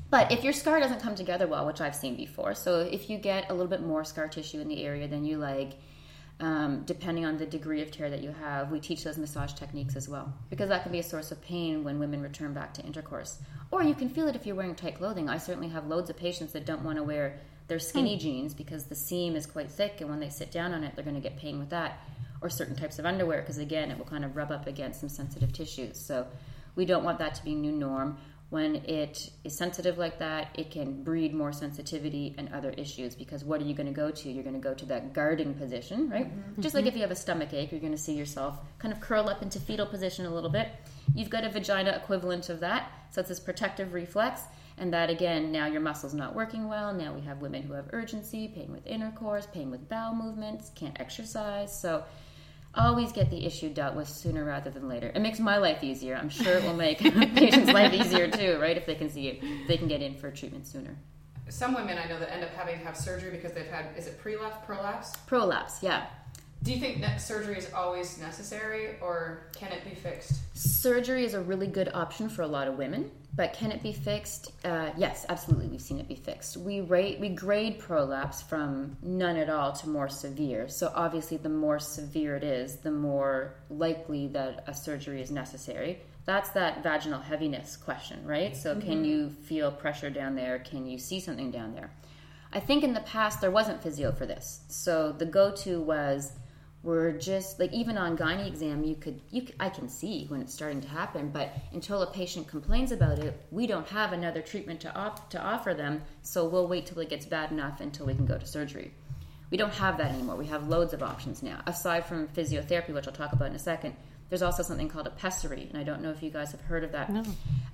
[0.09, 3.17] But if your scar doesn't come together well, which I've seen before, so if you
[3.17, 5.73] get a little bit more scar tissue in the area than you like,
[6.39, 9.95] um, depending on the degree of tear that you have, we teach those massage techniques
[9.95, 12.83] as well because that can be a source of pain when women return back to
[12.83, 13.39] intercourse.
[13.71, 15.29] Or you can feel it if you're wearing tight clothing.
[15.29, 18.21] I certainly have loads of patients that don't want to wear their skinny hmm.
[18.21, 21.03] jeans because the seam is quite thick, and when they sit down on it, they're
[21.03, 21.99] going to get pain with that.
[22.39, 25.09] Or certain types of underwear because again, it will kind of rub up against some
[25.09, 25.99] sensitive tissues.
[25.99, 26.27] So
[26.75, 28.19] we don't want that to be new norm.
[28.49, 33.43] When it is sensitive like that, it can breed more sensitivity and other issues because
[33.43, 34.31] what are you going to go to?
[34.31, 36.27] You're going to go to that guarding position, right?
[36.27, 36.61] Mm-hmm.
[36.61, 36.89] Just like mm-hmm.
[36.89, 39.41] if you have a stomach ache, you're going to see yourself kind of curl up
[39.41, 40.69] into fetal position a little bit.
[41.13, 42.89] You've got a vagina equivalent of that.
[43.11, 44.43] So it's this protective reflex
[44.77, 46.93] and that again, now your muscle's not working well.
[46.93, 50.95] Now we have women who have urgency, pain with intercourse, pain with bowel movements, can't
[50.99, 51.77] exercise.
[51.77, 52.03] So
[52.77, 55.11] always get the issue dealt with sooner rather than later.
[55.13, 56.15] It makes my life easier.
[56.15, 56.99] I'm sure it will make
[57.35, 58.77] patients' life easier too, right?
[58.77, 60.95] If they can see it, they can get in for treatment sooner.
[61.49, 64.07] Some women I know that end up having to have surgery because they've had is
[64.07, 65.15] it prolapse, prolapse?
[65.27, 66.07] Prolapse, yeah.
[66.63, 70.33] Do you think that surgery is always necessary or can it be fixed?
[70.57, 73.11] Surgery is a really good option for a lot of women.
[73.37, 74.51] But can it be fixed?
[74.65, 75.67] Uh, yes, absolutely.
[75.67, 76.57] We've seen it be fixed.
[76.57, 80.67] We rate we grade prolapse from none at all to more severe.
[80.67, 86.01] So obviously, the more severe it is, the more likely that a surgery is necessary.
[86.25, 88.57] That's that vaginal heaviness question, right?
[88.57, 88.87] So mm-hmm.
[88.87, 90.57] can you feel pressure down there?
[90.57, 91.91] Can you see something down there?
[92.51, 94.61] I think in the past there wasn't physio for this.
[94.67, 96.31] So the go-to was
[96.87, 100.53] we're just like even on gynae exam you could you I can see when it's
[100.53, 104.79] starting to happen but until a patient complains about it we don't have another treatment
[104.81, 108.15] to op- to offer them so we'll wait till it gets bad enough until we
[108.15, 108.93] can go to surgery.
[109.49, 110.35] We don't have that anymore.
[110.37, 111.61] We have loads of options now.
[111.65, 113.93] Aside from physiotherapy which I'll talk about in a second
[114.29, 116.85] there's also something called a pessary and I don't know if you guys have heard
[116.85, 117.11] of that.
[117.11, 117.23] No.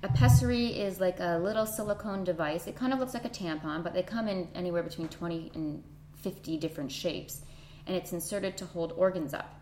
[0.02, 2.66] a pessary is like a little silicone device.
[2.66, 5.84] It kind of looks like a tampon but they come in anywhere between 20 and
[6.16, 7.42] 50 different shapes
[7.86, 9.60] and it's inserted to hold organs up.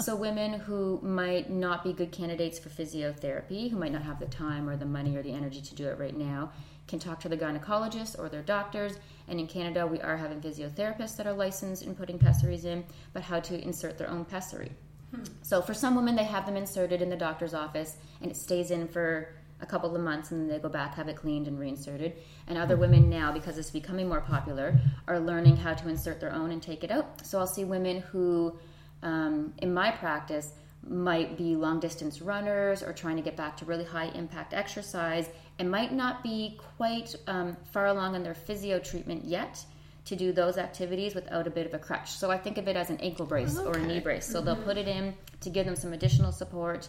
[0.00, 4.26] So, women who might not be good candidates for physiotherapy, who might not have the
[4.26, 6.52] time or the money or the energy to do it right now,
[6.88, 8.94] can talk to the gynecologist or their doctors.
[9.28, 13.22] And in Canada, we are having physiotherapists that are licensed in putting pessaries in, but
[13.22, 14.72] how to insert their own pessary.
[15.14, 15.22] Hmm.
[15.42, 18.70] So, for some women, they have them inserted in the doctor's office and it stays
[18.70, 21.58] in for a couple of months and then they go back, have it cleaned and
[21.58, 22.14] reinserted.
[22.46, 26.32] And other women now, because it's becoming more popular, are learning how to insert their
[26.32, 27.24] own and take it out.
[27.26, 28.58] So I'll see women who,
[29.02, 30.52] um, in my practice,
[30.86, 35.28] might be long distance runners or trying to get back to really high impact exercise
[35.58, 39.64] and might not be quite um, far along in their physio treatment yet
[40.04, 42.10] to do those activities without a bit of a crutch.
[42.10, 44.26] So I think of it as an ankle brace or a knee brace.
[44.26, 46.88] So they'll put it in to give them some additional support.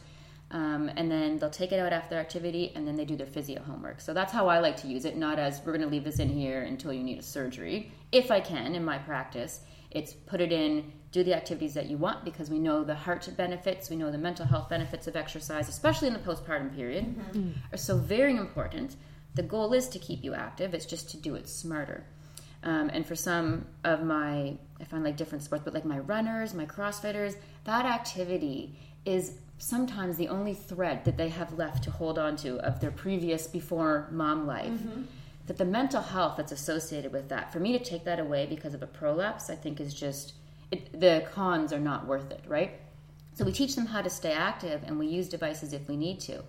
[0.55, 3.61] Um, and then they'll take it out after activity and then they do their physio
[3.61, 3.99] homework.
[3.99, 6.19] So that's how I like to use it, not as we're going to leave this
[6.19, 7.91] in here until you need a surgery.
[8.13, 9.59] If I can, in my practice,
[9.91, 13.27] it's put it in, do the activities that you want because we know the heart
[13.35, 17.13] benefits, we know the mental health benefits of exercise, especially in the postpartum period,
[17.73, 18.95] are so very important.
[19.33, 22.05] The goal is to keep you active, it's just to do it smarter.
[22.63, 26.53] Um, and for some of my, I find like different sports, but like my runners,
[26.53, 32.19] my CrossFitters, that activity is sometimes the only thread that they have left to hold
[32.19, 34.71] on to of their previous before mom life.
[34.71, 35.03] Mm-hmm.
[35.47, 38.73] That the mental health that's associated with that, for me to take that away because
[38.73, 40.33] of a prolapse, I think is just,
[40.71, 42.71] it, the cons are not worth it, right?
[43.35, 46.19] So we teach them how to stay active and we use devices if we need
[46.21, 46.43] to.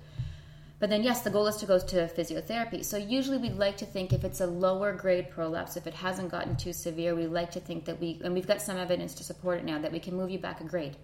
[0.78, 2.84] But then, yes, the goal is to go to physiotherapy.
[2.84, 6.30] So usually we'd like to think if it's a lower grade prolapse, if it hasn't
[6.30, 9.24] gotten too severe, we like to think that we, and we've got some evidence to
[9.24, 10.96] support it now, that we can move you back a grade,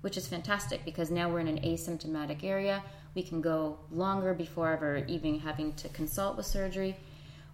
[0.00, 2.82] which is fantastic because now we're in an asymptomatic area.
[3.14, 6.96] We can go longer before ever even having to consult with surgery.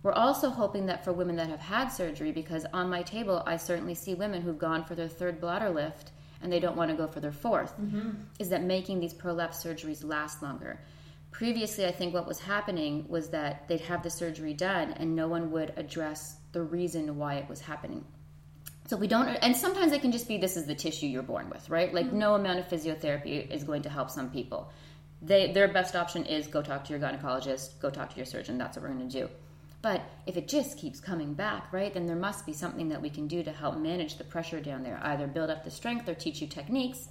[0.03, 3.57] We're also hoping that for women that have had surgery, because on my table, I
[3.57, 6.11] certainly see women who've gone for their third bladder lift
[6.43, 8.11] and they don't want to go for their 4th mm-hmm.
[8.39, 10.79] is that making these prolapse surgeries last longer.
[11.31, 15.27] Previously, I think what was happening was that they'd have the surgery done and no
[15.27, 18.05] one would address the reason why it was happening.
[18.87, 21.49] So we don't, and sometimes it can just be this is the tissue you're born
[21.49, 21.93] with, right?
[21.93, 22.19] Like mm-hmm.
[22.19, 24.71] no amount of physiotherapy is going to help some people.
[25.23, 28.59] They, their best option is go talk to your gynecologist, go talk to your surgeon.
[28.59, 29.29] That's what we're going to do.
[29.81, 33.11] But if it just keeps coming back, right, then there must be something that we
[33.11, 35.01] can do to help manage the pressure down there.
[35.03, 37.09] Either build up the strength or teach you techniques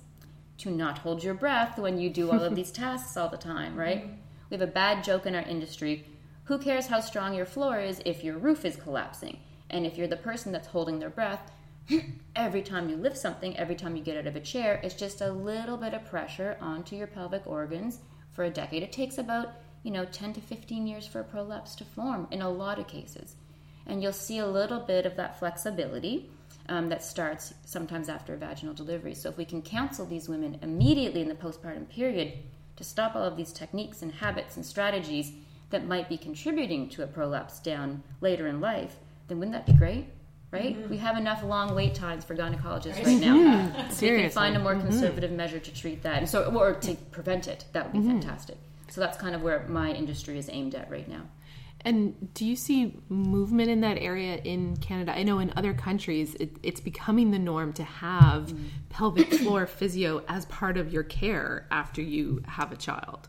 [0.60, 3.76] to not hold your breath when you do all of these tasks all the time,
[3.76, 4.04] right?
[4.04, 4.16] Mm-hmm.
[4.50, 6.06] We have a bad joke in our industry.
[6.46, 9.40] Who cares how strong your floor is if your roof is collapsing?
[9.70, 11.52] And if you're the person that's holding their breath,
[12.36, 15.22] every time you lift something, every time you get out of a chair, it's just
[15.22, 18.00] a little bit of pressure onto your pelvic organs
[18.32, 18.84] for a decade.
[18.84, 19.50] It takes about,
[19.84, 22.88] you know, 10 to 15 years for a prolapse to form in a lot of
[22.88, 23.36] cases.
[23.86, 26.30] And you'll see a little bit of that flexibility
[26.70, 29.14] um, that starts sometimes after vaginal delivery.
[29.14, 32.34] So if we can counsel these women immediately in the postpartum period
[32.78, 35.34] to stop all of these techniques and habits and strategies
[35.70, 38.96] that might be contributing to a prolapse down later in life,
[39.28, 40.06] then wouldn't that be great?
[40.54, 40.78] Right?
[40.78, 40.90] Mm-hmm.
[40.92, 43.36] We have enough long wait times for gynecologists right now.
[43.36, 43.92] Mm-hmm.
[43.92, 44.88] So we can find a more mm-hmm.
[44.88, 47.66] conservative measure to treat that, and so or to prevent it.
[47.74, 48.58] That would be fantastic.
[48.88, 51.24] So that's kind of where my industry is aimed at right now.
[51.86, 55.14] And do you see movement in that area in Canada?
[55.18, 58.68] I know in other countries it, it's becoming the norm to have mm.
[58.90, 63.28] pelvic floor physio as part of your care after you have a child.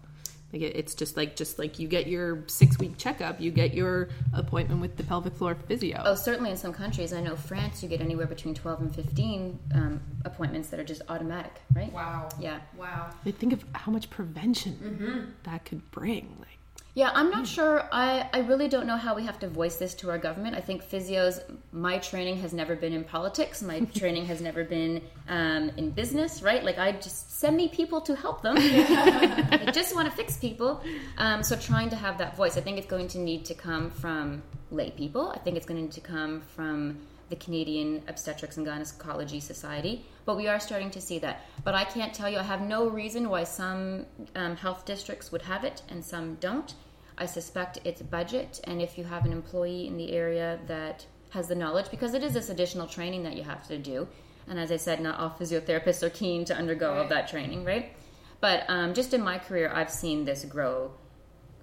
[0.55, 3.75] Like it, it's just like just like you get your six week checkup, you get
[3.75, 6.01] your appointment with the pelvic floor physio.
[6.05, 7.13] Oh, certainly in some countries.
[7.13, 11.03] I know France, you get anywhere between 12 and 15 um, appointments that are just
[11.09, 11.93] automatic, right?
[11.93, 12.29] Wow.
[12.39, 12.61] Yeah.
[12.79, 13.11] Wow.
[13.27, 16.37] I think of how much prevention that could bring.
[16.39, 16.54] Like
[16.97, 17.89] Yeah, I'm not sure.
[17.91, 20.55] I, I really don't know how we have to voice this to our government.
[20.55, 21.41] I think physios,
[21.73, 23.63] my training has never been in politics.
[23.63, 26.63] My training has never been um, in business, right?
[26.63, 28.55] Like, I just send me people to help them.
[28.61, 30.85] I just want to fix people.
[31.19, 33.91] Um, so, trying to have that voice, I think it's going to need to come
[33.91, 35.33] from lay people.
[35.35, 40.05] I think it's going to need to come from the Canadian Obstetrics and Gynecology Society,
[40.27, 41.45] but we are starting to see that.
[41.65, 45.43] But I can't tell you, I have no reason why some um, health districts would
[45.43, 46.75] have it and some don't.
[47.17, 51.49] I suspect it's budget, and if you have an employee in the area that has
[51.49, 54.09] the knowledge, because it is this additional training that you have to do.
[54.49, 57.09] And as I said, not all physiotherapists are keen to undergo all Right.
[57.09, 57.93] that training, right?
[58.41, 60.93] But um, just in my career, I've seen this grow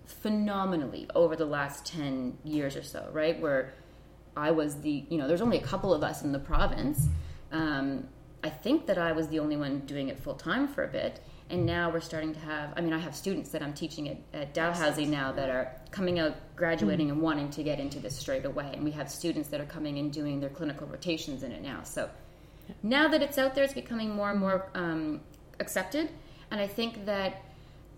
[0.05, 3.39] phenomenally over the last 10 years or so, right?
[3.39, 3.73] Where
[4.35, 7.07] I was the, you know, there's only a couple of us in the province.
[7.51, 8.07] Um,
[8.43, 11.19] I think that I was the only one doing it full time for a bit.
[11.49, 14.17] And now we're starting to have, I mean, I have students that I'm teaching at,
[14.33, 18.45] at Dalhousie now that are coming out, graduating, and wanting to get into this straight
[18.45, 18.71] away.
[18.73, 21.83] And we have students that are coming and doing their clinical rotations in it now.
[21.83, 22.09] So
[22.83, 25.19] now that it's out there, it's becoming more and more um,
[25.59, 26.09] accepted.
[26.51, 27.43] And I think that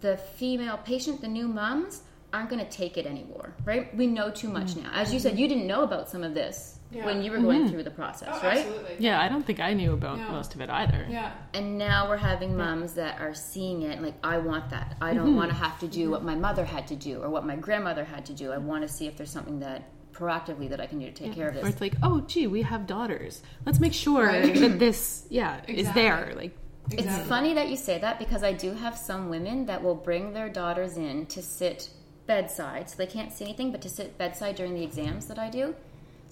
[0.02, 2.02] the female patient, the new moms,
[2.34, 3.96] aren't going to take it anymore, right?
[3.96, 4.90] We know too much now.
[4.94, 7.06] As you said, you didn't know about some of this Yeah.
[7.06, 7.70] when you were going mm-hmm.
[7.72, 8.60] through the process, Oh, right?
[8.60, 8.96] absolutely.
[9.00, 10.32] Yeah, I don't think I knew about Yeah.
[10.32, 11.06] most of it either.
[11.10, 11.32] Yeah.
[11.54, 14.96] And now we're having moms that are seeing it like, I want that.
[15.02, 15.36] I don't mm-hmm.
[15.38, 18.04] want to have to do what my mother had to do or what my grandmother
[18.04, 18.52] had to do.
[18.52, 21.34] I want to see if there's something that proactively that I can do to take
[21.34, 21.70] care of Or this.
[21.72, 23.42] it's like, oh, gee, we have daughters.
[23.66, 24.54] Let's make sure Right.
[24.56, 26.34] that this, yeah, is there.
[26.36, 26.56] Like,
[26.92, 30.34] It's funny that you say that because I do have some women that will bring
[30.34, 31.90] their daughters in to sit
[32.26, 35.50] bedside, so they can't see anything, but to sit bedside during the exams that I
[35.50, 35.76] do,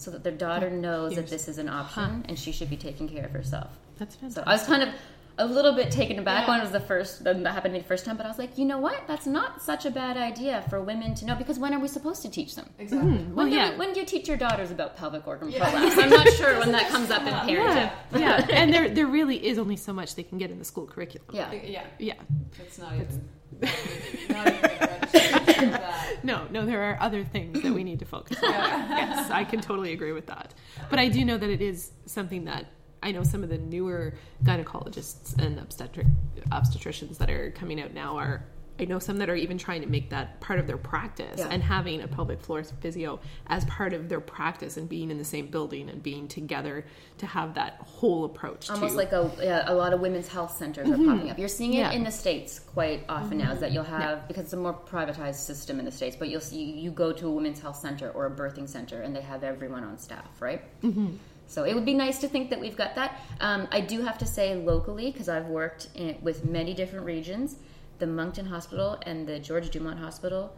[0.02, 3.08] so that their daughter knows that this is an option and she should be taking
[3.08, 3.70] care of herself.
[4.00, 4.44] that's So.
[4.46, 4.90] I was kind of
[5.42, 6.52] a little bit taken aback Yeah.
[6.52, 8.38] when it was the first that happened to me the first time, but I was
[8.38, 9.08] like, you know what?
[9.08, 12.22] That's not such a bad idea for women to know because when are we supposed
[12.24, 12.70] to teach them?
[12.80, 13.12] Exactly.
[13.12, 13.36] Mm-hmm.
[13.36, 13.72] well, When, do yeah.
[13.72, 15.70] we- when do you teach your daughters about pelvic organ Yeah.
[15.70, 15.98] prolapse?
[16.04, 17.92] I'm not sure when that comes up in parenting.
[18.14, 18.48] yeah, yeah.
[18.52, 21.28] and there, there really is only so much they can get in the school curriculum.
[21.34, 21.52] Yeah.
[21.54, 21.84] Yeah.
[22.00, 22.14] Yeah.
[22.60, 23.30] It's not even.
[24.30, 26.20] not even registered for that.
[26.24, 28.50] No, no, there are other things that we need to focus on.
[28.52, 30.54] yes, I can totally agree with that.
[30.90, 32.66] But I do know that it is something that
[33.04, 36.08] I know some of the newer gynecologists and obstetric
[36.52, 38.46] obstetricians that are coming out now are.
[38.80, 41.50] I know some that are even trying to make that part of their practice Yeah.
[41.52, 45.24] and having a pelvic floor physio as part of their practice and being in the
[45.26, 46.86] same building and being together
[47.20, 48.72] to have that whole approach.
[48.72, 51.38] Almost to, like a, yeah, a lot of women's health centers are popping up.
[51.38, 51.92] You're seeing it Yeah.
[51.92, 53.52] in the states quite often now.
[53.52, 56.42] Is that you'll have because it's a more privatized system in the states, but you'll
[56.42, 59.44] see you go to a women's health center or a birthing center, and they have
[59.44, 60.64] everyone on staff, right?
[60.82, 61.18] Mm-hmm.
[61.52, 63.20] So it would be nice to think that we've got that.
[63.42, 67.58] Um, I do have to say locally because I've worked in, with many different regions.
[68.00, 70.54] The Moncton Hospital and the George Dumont Hospital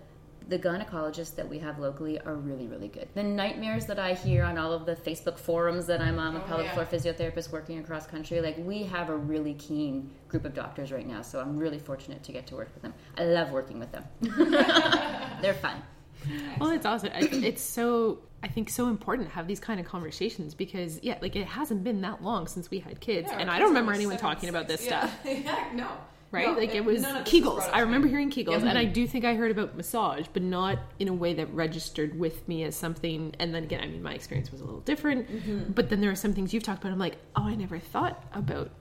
[0.49, 3.07] the gynecologists that we have locally are really, really good.
[3.13, 6.39] The nightmares that I hear on all of the Facebook forums that I'm on, a
[6.39, 6.73] Oh, pelvic yeah.
[6.73, 11.07] floor physiotherapist working across country, like we have a really keen group of doctors right
[11.07, 11.21] now.
[11.21, 12.93] So I'm really fortunate to get to work with them.
[13.17, 14.03] I love working with them.
[15.41, 15.81] They're fun.
[16.59, 17.09] Well, it's awesome.
[17.13, 21.35] It's so I think so important to have these kind of conversations because yeah, like
[21.35, 24.17] it hasn't been that long since we had kids, Yeah, and I don't remember anyone
[24.17, 24.95] seven, talking about this six.
[24.95, 25.19] stuff.
[25.25, 25.31] Yeah.
[25.45, 25.87] yeah, no.
[26.31, 26.47] Right?
[26.47, 27.69] No, like it was none of this Kegels.
[27.71, 31.07] I remember hearing Kegels, and I do think I heard about massage, but not in
[31.07, 33.35] a way that registered with me as something.
[33.39, 35.29] And then again, I mean, my experience was a little different.
[35.29, 35.73] Mm-hmm.
[35.73, 36.91] But then there are some things you've talked about.
[36.91, 38.71] I'm like, oh, I never thought about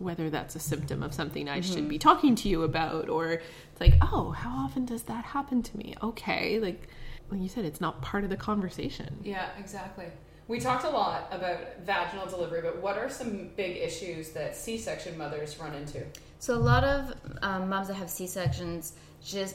[0.00, 3.80] whether that's a symptom of something I should be talking to you about, or it's
[3.80, 5.94] like, oh, how often does that happen to me?
[6.02, 6.88] Okay, like
[7.30, 9.18] like you said, it's not part of the conversation.
[9.22, 10.06] Yeah, exactly.
[10.48, 15.16] We talked a lot about vaginal delivery, but what are some big issues that C-section
[15.16, 16.04] mothers run into?
[16.40, 19.54] So a lot of um, moms that have C sections just,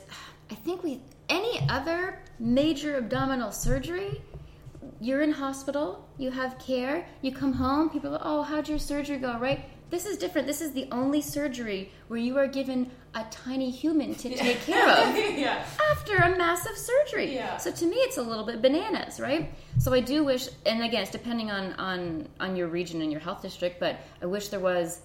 [0.49, 4.21] I think we any other major abdominal surgery,
[5.01, 9.17] you're in hospital, you have care, you come home, people are, oh, how'd your surgery
[9.17, 9.37] go?
[9.37, 9.65] Right?
[9.89, 10.47] This is different.
[10.47, 14.89] This is the only surgery where you are given a tiny human to take care
[14.89, 15.63] of yeah.
[15.91, 17.35] after a massive surgery.
[17.35, 17.57] Yeah.
[17.57, 19.53] So to me, it's a little bit bananas, right?
[19.79, 23.21] So I do wish, and again, it's depending on on on your region and your
[23.21, 25.01] health district, but I wish there was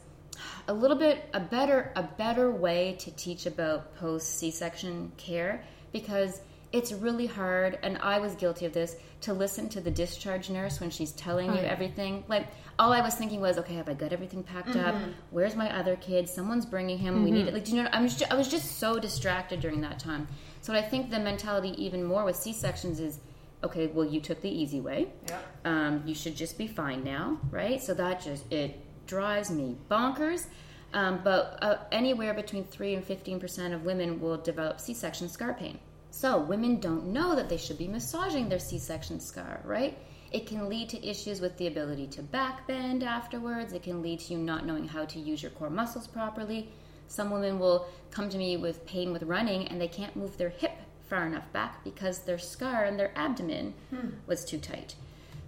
[0.68, 5.62] a little bit a better a better way to teach about post C-section care
[5.92, 6.40] because
[6.72, 10.80] it's really hard and I was guilty of this to listen to the discharge nurse
[10.80, 11.68] when she's telling you yeah.
[11.68, 12.46] everything like
[12.78, 14.94] all I was thinking was okay have I got everything packed up
[15.30, 18.08] where's my other kid someone's bringing him we need it like do you know I'm
[18.08, 20.26] just, I was just so distracted during that time
[20.62, 23.20] so I think the mentality even more with C-sections is
[23.62, 25.38] okay well you took the easy way Yeah.
[25.64, 27.80] um, you should just be fine now, right?
[27.82, 30.46] So that just it drives me bonkers.
[30.92, 35.52] Um, but uh, anywhere between three and fifteen percent of women will develop C-section scar
[35.54, 35.78] pain.
[36.10, 39.96] So women don't know that they should be massaging their C-section scar, right?
[40.32, 43.72] It can lead to issues with the ability to back bend afterwards.
[43.72, 46.68] It can lead to you not knowing how to use your core muscles properly.
[47.08, 50.50] Some women will come to me with pain with running and they can't move their
[50.50, 50.72] hip
[51.08, 54.10] far enough back because their scar and their abdomen hmm.
[54.26, 54.94] was too tight.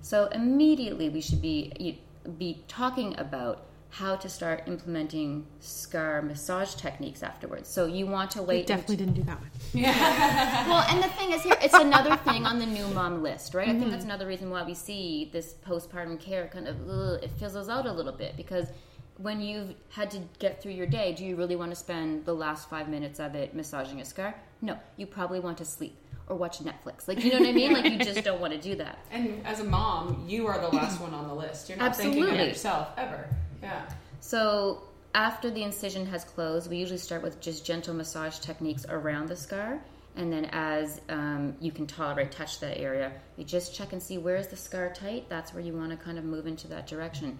[0.01, 2.01] So immediately we should be
[2.38, 7.69] be talking about how to start implementing scar massage techniques afterwards.
[7.69, 8.67] So you want to We wait.
[8.67, 9.51] definitely didn't do that one.
[9.75, 10.67] Yeah.
[10.67, 13.69] well, and the thing is here, it's another thing on the new mom list, right?
[13.69, 13.90] I think mm-hmm.
[13.90, 17.85] that's another reason why we see this postpartum care kind of ugh, it fizzles out
[17.85, 18.69] a little bit because
[19.19, 22.35] when you've had to get through your day, do you really want to spend the
[22.35, 24.35] last five minutes of it massaging a scar?
[24.63, 27.09] No, you probably want to sleep or watch Netflix.
[27.09, 27.75] Like you know what I mean?
[27.75, 29.01] Like you just don't want to do that.
[29.11, 31.69] And as a mom, you are the last one on the list.
[31.69, 33.29] You're not thinking of yourself ever.
[33.63, 33.88] Yeah.
[34.21, 34.83] So
[35.15, 39.37] after the incision has closed, we usually start with just gentle massage techniques around the
[39.37, 39.81] scar.
[40.15, 44.19] And then as um, you can tolerate, touch that area, you just check and see
[44.19, 45.29] where is the scar tight.
[45.29, 47.38] That's where you want to kind of move into that direction.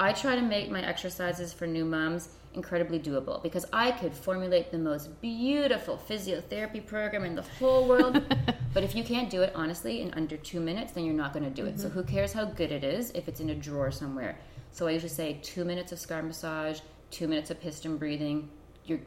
[0.00, 4.70] I try to make my exercises for new moms incredibly doable because I could formulate
[4.70, 8.22] the most beautiful physiotherapy program in the whole world.
[8.74, 11.44] but if you can't do it honestly in under two minutes, then you're not going
[11.44, 11.78] to do it.
[11.80, 14.38] So who cares how good it is if it's in a drawer somewhere?
[14.72, 18.48] So I usually say two minutes of scar massage, two minutes of piston breathing.
[18.84, 19.00] You're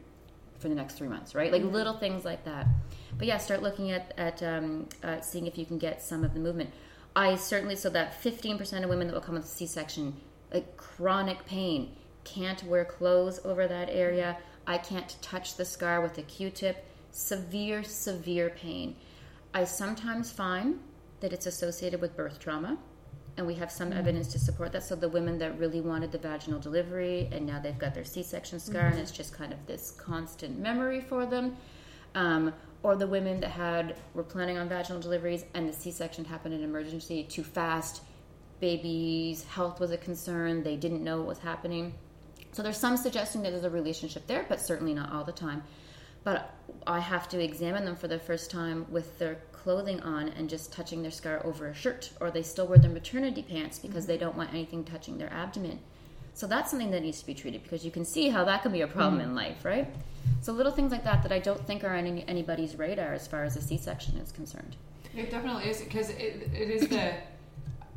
[0.60, 1.52] for the next three months, right?
[1.52, 2.68] Like little things like that.
[3.18, 6.34] But yeah, start looking at at um, uh, seeing if you can get some of
[6.34, 6.72] the movement.
[7.16, 10.16] I certainly so that 15% of women that will come with C-section,
[10.54, 11.94] like chronic pain,
[12.24, 14.38] can't wear clothes over that area.
[14.66, 16.86] I can't touch the scar with a Q-tip.
[17.12, 18.96] Severe, severe pain.
[19.54, 20.80] I sometimes find
[21.20, 22.78] that it's associated with birth trauma
[23.38, 24.84] and we have some evidence to support that.
[24.84, 28.60] So the women that really wanted the vaginal delivery and now they've got their C-section
[28.60, 31.56] scar and it's just kind of this constant memory for them,
[32.16, 32.54] um,
[32.84, 36.64] or the women that had were planning on vaginal deliveries and the C-section happened in
[36.64, 38.02] emergency too fast,
[38.60, 41.94] baby's health was a concern, they didn't know what was happening.
[42.52, 45.64] So there's some suggesting that there's a relationship there, but certainly not all the time.
[46.24, 46.54] But
[46.86, 50.74] I have to examine them for the first time with their clothing on and just
[50.74, 54.18] touching their scar over a shirt, or they still wear their maternity pants because they
[54.18, 55.80] don't want anything touching their abdomen.
[56.34, 58.72] So that's something that needs to be treated because you can see how that can
[58.72, 59.26] be a problem mm.
[59.26, 59.88] in life, right?
[60.42, 63.28] So little things like that that I don't think are on any, anybody's radar as
[63.28, 64.76] far as a C-section is concerned.
[65.16, 67.14] It definitely is because it, it is the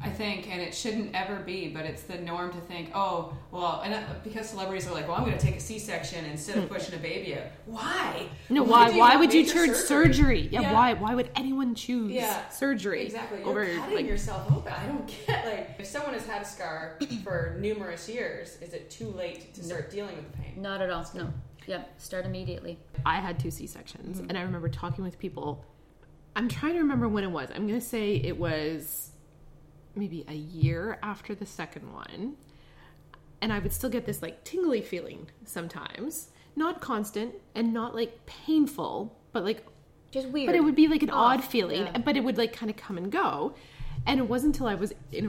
[0.03, 3.81] I think, and it shouldn't ever be, but it's the norm to think, oh, well,
[3.83, 6.69] and that, because celebrities are like, well, I'm going to take a C-section instead of
[6.69, 7.45] pushing a baby out.
[7.65, 8.29] Why?
[8.51, 8.91] No, why?
[8.93, 10.49] do Why would you major choose surgery?
[10.53, 10.93] Yeah, why?
[10.93, 13.39] Why would anyone choose Yeah, surgery Exactly.
[13.41, 14.07] You're over cutting like?
[14.07, 14.73] yourself open.
[14.73, 18.91] I don't get like if someone has had a scar for numerous years, is it
[18.91, 20.61] too late to start dealing with the pain?
[20.61, 21.09] Not at all.
[21.15, 21.33] No.
[21.67, 21.85] Yeah.
[21.97, 22.79] Start immediately.
[23.07, 24.29] I had two C sections, Mm-hmm.
[24.29, 25.65] and I remember talking with people.
[26.37, 27.49] I'm trying to remember when it was.
[27.55, 29.13] I'm going to say it was
[29.95, 32.37] maybe a year after the second one,
[33.41, 38.27] and I would still get this like tingly feeling sometimes, not constant and not like
[38.27, 39.65] painful, but like
[40.11, 40.47] Just weird.
[40.47, 41.99] but it would be like an Off, odd feeling yeah.
[41.99, 43.55] but it would like kind of come and go
[44.07, 45.27] and it wasn't until i was in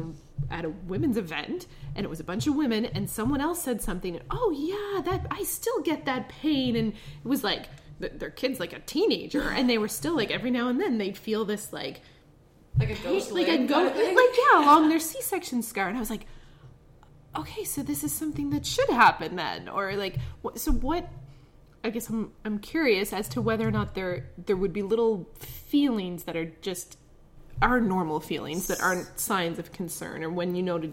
[0.49, 3.61] a, at a women's event and it was a bunch of women and someone else
[3.63, 7.67] said something and, oh yeah that i still get that pain and it was like
[7.99, 10.97] th- their kids like a teenager and they were still like every now and then
[10.97, 12.01] they'd feel this like
[12.77, 15.99] Like a ghost like a ghost, kind like yeah along their c-section scar and i
[15.99, 16.25] was like
[17.35, 21.07] okay so this is something that should happen then or like what, so what
[21.83, 25.29] i guess i'm i'm curious as to whether or not there there would be little
[25.39, 26.97] feelings that are just
[27.61, 30.91] are normal feelings that aren't signs of concern or when you know to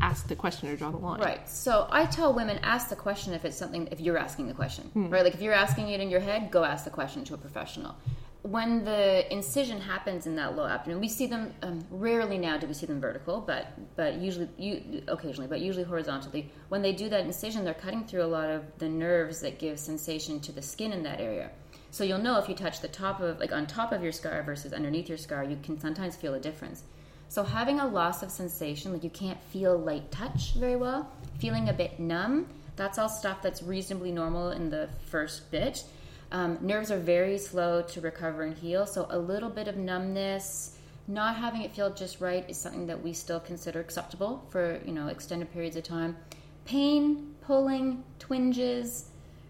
[0.00, 1.48] ask the question or draw the line Right.
[1.48, 4.84] So I tell women ask the question if it's something if you're asking the question.
[4.92, 5.08] Hmm.
[5.08, 5.24] Right?
[5.24, 7.96] Like if you're asking it in your head, go ask the question to a professional.
[8.42, 12.66] When the incision happens in that low abdomen, we see them um, rarely now do
[12.66, 13.66] we see them vertical, but
[13.96, 16.50] but usually you occasionally, but usually horizontally.
[16.70, 19.78] When they do that incision, they're cutting through a lot of the nerves that give
[19.78, 21.50] sensation to the skin in that area.
[21.90, 24.42] So you'll know if you touch the top of like on top of your scar
[24.42, 26.84] versus underneath your scar, you can sometimes feel a difference.
[27.28, 31.68] So having a loss of sensation, like you can't feel light touch very well, feeling
[31.68, 35.84] a bit numb, that's all stuff that's reasonably normal in the first bit.
[36.32, 40.76] Um, nerves are very slow to recover and heal, so a little bit of numbness,
[41.08, 44.92] not having it feel just right is something that we still consider acceptable for you
[44.92, 46.16] know extended periods of time.
[46.64, 49.06] Pain, pulling, twinges,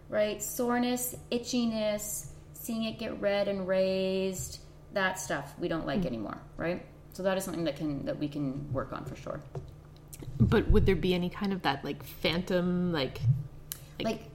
[0.08, 0.42] right?
[0.42, 4.60] Soreness, itchiness, seeing it get red and raised,
[4.94, 6.84] that stuff we don't like anymore, right?
[7.12, 9.40] So that is something that can that we can work on for sure.
[10.38, 13.20] but would there be any kind of that like phantom like
[14.04, 14.29] Like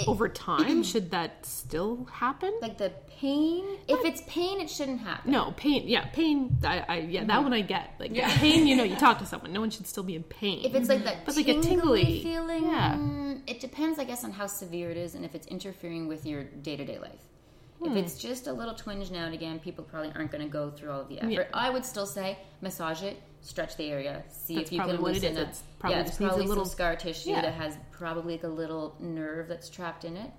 [0.00, 3.64] it, over time should that still happen like the pain.
[3.88, 5.30] If it's pain, it shouldn't happen.
[5.30, 5.88] No, pain.
[5.88, 6.58] Yeah, pain.
[6.64, 7.42] I, I yeah, that mm-hmm.
[7.44, 7.94] one I get.
[7.98, 9.52] Like pain, you know, you talk to someone.
[9.52, 10.64] No one should still be in pain.
[10.64, 12.96] If it's like that But like a tingly, feeling, yeah.
[13.46, 16.44] it depends, I guess, on how severe it is and if it's interfering with your
[16.44, 16.84] day to
[17.80, 17.90] life.
[17.90, 18.04] If hmm.
[18.04, 20.90] it's just a little twinge now and again, people probably aren't going to go through
[20.90, 21.30] all of the effort.
[21.30, 21.44] Yeah.
[21.54, 25.00] I would still say massage it, stretch the area, see That's if you can it
[25.00, 25.48] loosen it.
[25.48, 27.42] It's probably yeah, it's needs a probably little- some scar tissue Yeah.
[27.42, 30.30] that has probably like a little nerve that's trapped in it.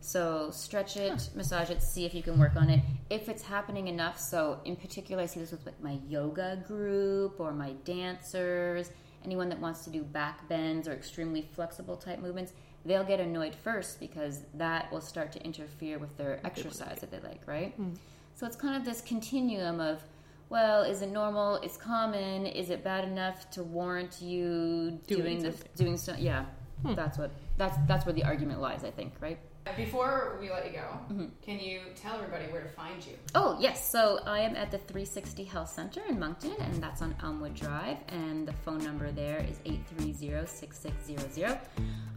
[0.00, 2.80] So stretch it, massage it, see if you can work on it.
[3.08, 7.40] If it's happening enough, so in particular, I see this with like my yoga group
[7.40, 8.90] or my dancers,
[9.24, 12.52] anyone that wants to do back bends or extremely flexible type movements,
[12.84, 17.20] they'll get annoyed first because that will start to interfere with their exercise that they
[17.26, 17.72] like, right?
[17.74, 17.94] Hmm.
[18.34, 20.02] So it's kind of this continuum of,
[20.50, 21.56] well, is it normal?
[21.56, 22.46] It's common.
[22.46, 25.70] Is it bad enough to warrant you Doing doing the something.
[25.76, 26.14] doing so?
[26.18, 26.44] Yeah,
[26.82, 26.94] hmm.
[26.94, 28.84] that's what that's that's where the argument lies.
[28.84, 29.38] I think, right?
[29.76, 31.26] Before we let you go, mm-hmm.
[31.42, 33.14] can you tell everybody where to find you?
[33.34, 33.90] Oh, yes.
[33.90, 37.96] So I am at the 360 Health Center in Moncton, and that's on Elmwood Drive.
[38.08, 41.58] And the phone number there is 830 6600.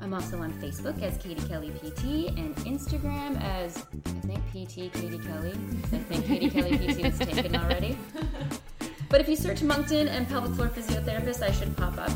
[0.02, 5.18] I'm also on Facebook as Katie Kelly PT and Instagram as, I think, PT Katie
[5.18, 5.54] Kelly.
[5.54, 7.98] I think Katie Kelly PT was taken already.
[9.10, 12.12] But if you search Moncton and pelvic floor physiotherapist, I should pop up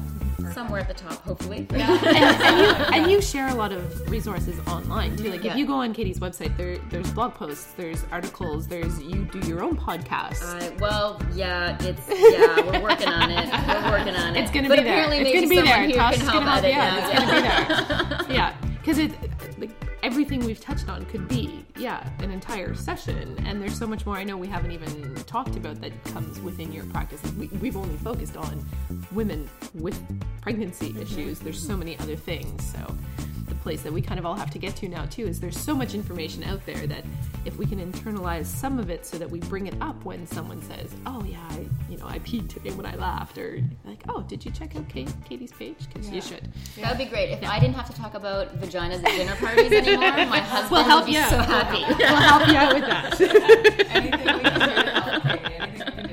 [0.53, 1.67] somewhere at the top, hopefully.
[1.71, 2.65] and, and you,
[2.95, 5.29] and you share a lot of resources online too.
[5.31, 5.51] Like Yeah.
[5.51, 9.39] if you go on Katie's website, there there's blog posts, there's articles, there's you do
[9.47, 10.41] your own podcast.
[10.41, 13.49] Uh, well, yeah, it's yeah, we're working on it.
[13.49, 14.41] We're working on it.
[14.41, 15.11] it's gonna but be there.
[15.11, 15.83] It's gonna be there.
[15.87, 16.91] here Tosh can is help gonna help edit you out.
[16.91, 17.09] now.
[17.09, 18.35] It's gonna be there.
[18.35, 19.11] yeah, because it
[19.57, 19.69] like
[20.03, 24.15] everything we've touched on could be yeah an entire session, and there's so much more.
[24.15, 27.21] I know we haven't even talked about that comes within your practice.
[27.33, 28.65] We, we've only focused on
[29.11, 29.99] women with
[30.41, 31.39] pregnancy issues.
[31.39, 32.71] There's so many other things.
[32.71, 32.95] So
[33.61, 35.75] place that we kind of all have to get to now too is there's so
[35.75, 37.03] much information out there that
[37.45, 40.61] if we can internalize some of it so that we bring it up when someone
[40.63, 44.21] says, "Oh yeah, I, you know, I peed today when I laughed," or like, "Oh,
[44.21, 45.77] did you check out Kate, Katie's page?
[45.91, 46.49] Because you should."
[46.79, 47.29] That would be great.
[47.31, 50.83] If I didn't have to talk about vaginas at dinner parties anymore, my husband We'll
[50.83, 51.29] help would be you out.
[51.29, 51.85] so We'll happy.
[51.97, 53.21] We'll help you out with that.
[53.91, 56.10] Anything we